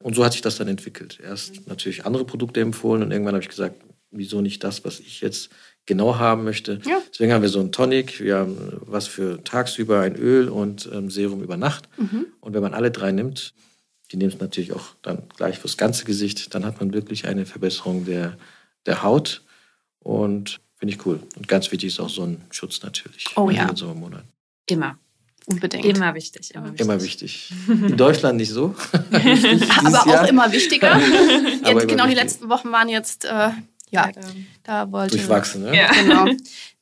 [0.00, 1.18] Und so hat sich das dann entwickelt.
[1.22, 3.80] Erst natürlich andere Produkte empfohlen und irgendwann habe ich gesagt,
[4.10, 5.50] wieso nicht das, was ich jetzt
[5.86, 6.80] genau haben möchte.
[6.84, 7.00] Ja.
[7.10, 11.10] Deswegen haben wir so einen Tonic, wir haben was für tagsüber, ein Öl und ähm,
[11.10, 11.88] Serum über Nacht.
[11.96, 12.26] Mhm.
[12.40, 13.54] Und wenn man alle drei nimmt,
[14.12, 17.46] die nehmen es natürlich auch dann gleich fürs ganze Gesicht, dann hat man wirklich eine
[17.46, 18.38] Verbesserung der,
[18.86, 19.42] der Haut.
[20.00, 21.20] Und finde ich cool.
[21.36, 23.62] Und ganz wichtig ist auch so ein Schutz natürlich oh, ja.
[23.62, 24.28] in den Sommermonaten.
[24.68, 24.98] Immer.
[25.46, 25.84] Unbedingt.
[25.86, 26.80] Immer wichtig, immer wichtig.
[26.80, 27.52] Immer wichtig.
[27.68, 28.74] In Deutschland nicht so.
[29.84, 30.28] Aber auch Jahr.
[30.28, 31.00] immer wichtiger.
[31.64, 33.50] Jetzt, genau, die letzten Wochen waren jetzt äh,
[33.90, 34.10] Ja,
[34.64, 35.16] da wollte.
[35.16, 35.74] Durchwachsen, ne?
[35.74, 35.90] Ja.
[35.90, 36.26] Genau.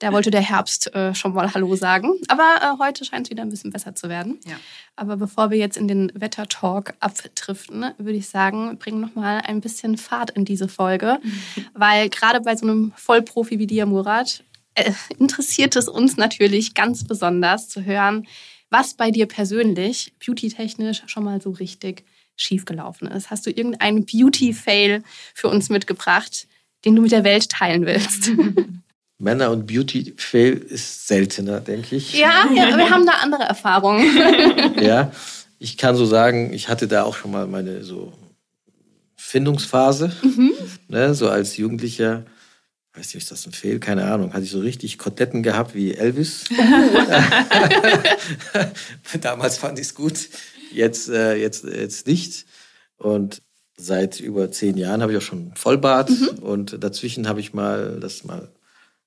[0.01, 2.11] Da wollte der Herbst äh, schon mal Hallo sagen.
[2.26, 4.41] Aber äh, heute scheint es wieder ein bisschen besser zu werden.
[4.45, 4.57] Ja.
[4.97, 9.61] Aber bevor wir jetzt in den Wettertalk abdriften, würde ich sagen, bringen noch mal ein
[9.61, 11.20] bisschen Fahrt in diese Folge.
[11.22, 11.66] Mhm.
[11.74, 14.43] Weil gerade bei so einem Vollprofi wie dir, Murat,
[14.77, 18.27] äh, interessiert es uns natürlich ganz besonders zu hören,
[18.70, 22.05] was bei dir persönlich beauty-technisch schon mal so richtig
[22.37, 23.31] schiefgelaufen ist.
[23.31, 25.03] Hast du irgendeinen Beauty-Fail
[25.35, 26.47] für uns mitgebracht,
[26.85, 28.31] den du mit der Welt teilen willst?
[29.18, 32.12] Männer und Beauty-Fail ist seltener, denke ich.
[32.12, 34.05] Ja, ja, wir haben da andere Erfahrungen.
[34.81, 35.11] ja,
[35.59, 38.12] ich kann so sagen, ich hatte da auch schon mal meine so
[39.16, 40.14] Findungsphase.
[40.22, 40.53] Mhm.
[40.89, 42.27] Ne, so als Jugendlicher
[42.97, 43.78] weiß nicht, ist das ein Fehl?
[43.78, 44.32] Keine Ahnung.
[44.32, 46.44] Hatte ich so richtig Koteletten gehabt wie Elvis.
[49.20, 50.28] Damals fand ich es gut,
[50.72, 52.47] jetzt, äh, jetzt, jetzt nicht.
[52.97, 53.42] Und
[53.76, 56.11] seit über zehn Jahren habe ich auch schon Vollbart.
[56.11, 56.28] Mhm.
[56.40, 58.49] Und dazwischen habe ich mal das mal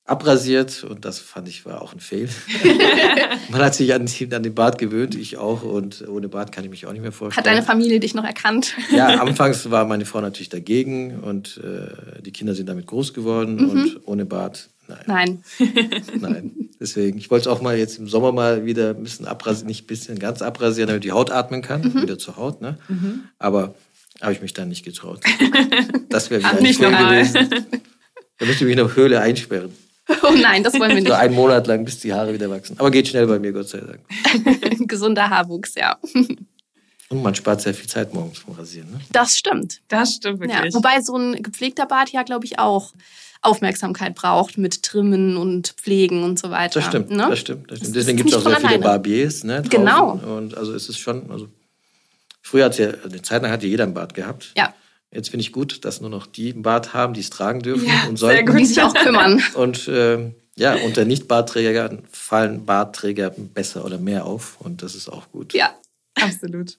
[0.10, 2.30] abrasiert und das fand ich war auch ein Fehl.
[3.50, 6.70] Man hat sich an, an, den Bart gewöhnt, ich auch und ohne Bart kann ich
[6.70, 7.46] mich auch nicht mehr vorstellen.
[7.46, 8.74] Hat deine Familie dich noch erkannt?
[8.92, 13.56] Ja, anfangs war meine Frau natürlich dagegen und äh, die Kinder sind damit groß geworden
[13.56, 13.70] mhm.
[13.70, 15.04] und ohne Bart Nein.
[15.06, 15.44] Nein.
[16.20, 16.52] Nein.
[16.80, 19.84] Deswegen, ich wollte es auch mal jetzt im Sommer mal wieder ein bisschen abrasieren, nicht
[19.84, 22.02] ein bisschen ganz abrasieren, damit die Haut atmen kann, mhm.
[22.02, 22.62] wieder zur Haut.
[22.62, 22.78] Ne?
[22.88, 23.26] Mhm.
[23.38, 23.76] Aber
[24.22, 25.22] habe ich mich dann nicht getraut.
[26.10, 27.50] Das wäre wieder Ach, nicht gewesen.
[28.40, 29.72] Da müsste ich mich in der Höhle einsperren.
[30.24, 31.08] Oh nein, das wollen wir nicht.
[31.08, 32.76] So einen Monat lang, bis die Haare wieder wachsen.
[32.80, 34.02] Aber geht schnell bei mir, Gott sei Dank.
[34.88, 35.98] Gesunder Haarwuchs, ja.
[37.10, 38.92] Und man spart sehr viel Zeit morgens vom Rasieren.
[38.92, 39.00] Ne?
[39.12, 39.82] Das stimmt.
[39.88, 40.60] Das stimmt wirklich.
[40.60, 42.94] Ja, wobei so ein gepflegter Bart ja, glaube ich, auch
[43.42, 46.80] Aufmerksamkeit braucht mit Trimmen und Pflegen und so weiter.
[46.80, 47.28] Das stimmt, ne?
[47.30, 47.72] das stimmt.
[47.72, 47.96] Das stimmt.
[47.96, 48.68] Deswegen gibt es auch sehr alleine.
[48.68, 49.44] viele Barbiers.
[49.44, 50.12] Ne, genau.
[50.12, 51.48] Und also es ist schon, also
[52.42, 54.52] früher hat ja, eine Zeit lang hatte jeder einen Bart gehabt.
[54.56, 54.74] Ja.
[55.12, 57.88] Jetzt finde ich gut, dass nur noch die einen Bart haben, die es tragen dürfen
[57.88, 58.46] ja, und sollten.
[58.46, 58.60] Gut.
[58.60, 59.42] Die sich auch kümmern.
[59.56, 65.32] Und äh, ja, unter Nicht-Bartträgern fallen Bartträger besser oder mehr auf und das ist auch
[65.32, 65.54] gut.
[65.54, 65.74] Ja,
[66.16, 66.78] absolut.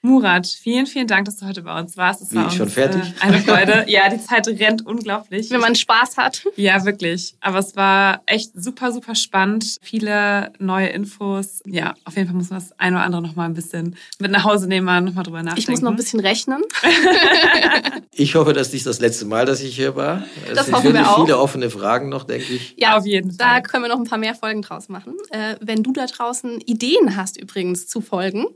[0.00, 2.22] Murat, vielen, vielen Dank, dass du heute bei uns warst.
[2.22, 3.02] Es Wie, war uns, schon fertig?
[3.02, 3.84] Äh, eine Freude.
[3.88, 5.50] ja, die Zeit rennt unglaublich.
[5.50, 6.44] Wenn man Spaß hat.
[6.54, 7.34] Ja, wirklich.
[7.40, 9.78] Aber es war echt super, super spannend.
[9.82, 11.62] Viele neue Infos.
[11.66, 14.30] Ja, auf jeden Fall muss man das ein oder andere noch mal ein bisschen mit
[14.30, 15.60] nach Hause nehmen, mal noch mal drüber nachdenken.
[15.60, 16.62] Ich muss noch ein bisschen rechnen.
[18.12, 20.22] ich hoffe, das ist nicht das letzte Mal, dass ich hier war.
[20.48, 21.24] Es das sind hoffen wir auch.
[21.24, 22.74] viele offene Fragen noch, denke ich.
[22.76, 23.38] Ja, auf jeden Fall.
[23.38, 25.14] Da können wir noch ein paar mehr Folgen draus machen.
[25.30, 28.46] Äh, wenn du da draußen Ideen hast übrigens zu Folgen,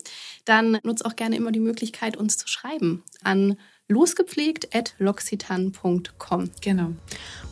[0.45, 3.57] dann nutze auch gerne immer die Möglichkeit, uns zu schreiben an
[3.89, 6.51] losgepflegt.loxitan.com.
[6.61, 6.93] Genau.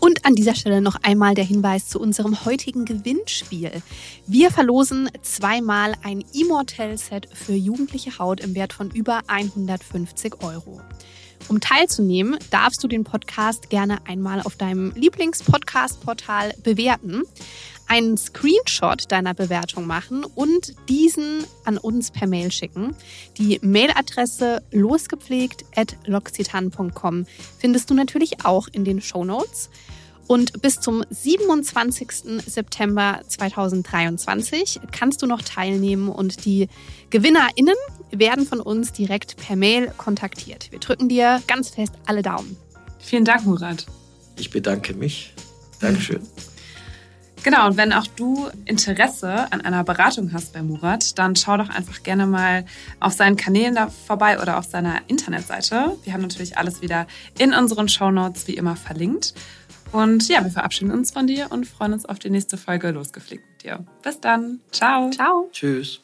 [0.01, 3.71] Und an dieser Stelle noch einmal der Hinweis zu unserem heutigen Gewinnspiel.
[4.27, 10.81] Wir verlosen zweimal ein Immortel-Set für jugendliche Haut im Wert von über 150 Euro.
[11.49, 17.23] Um teilzunehmen, darfst du den Podcast gerne einmal auf deinem Lieblingspodcast-Portal bewerten
[17.91, 22.95] einen Screenshot deiner Bewertung machen und diesen an uns per Mail schicken.
[23.37, 27.27] Die Mailadresse losgepflegt.loxitan.com
[27.59, 29.71] findest du natürlich auch in den Show Notes.
[30.29, 32.41] Und bis zum 27.
[32.47, 36.69] September 2023 kannst du noch teilnehmen und die
[37.11, 37.75] GewinnerInnen
[38.13, 40.71] werden von uns direkt per Mail kontaktiert.
[40.71, 42.57] Wir drücken dir ganz fest alle Daumen.
[43.01, 43.87] Vielen Dank, Murat.
[44.39, 45.35] Ich bedanke mich.
[45.81, 46.21] Dankeschön.
[47.43, 51.71] Genau, und wenn auch du Interesse an einer Beratung hast bei Murat, dann schau doch
[51.71, 52.65] einfach gerne mal
[53.01, 55.97] auf seinen Kanälen da vorbei oder auf seiner Internetseite.
[56.05, 57.07] Wir haben natürlich alles wieder
[57.39, 59.35] in unseren Show Notes wie immer verlinkt.
[59.93, 63.45] Und ja, wir verabschieden uns von dir und freuen uns auf die nächste Folge Losgeflickt
[63.51, 63.85] mit dir.
[64.03, 64.61] Bis dann.
[64.71, 65.11] Ciao.
[65.11, 65.49] Ciao.
[65.53, 66.01] Tschüss.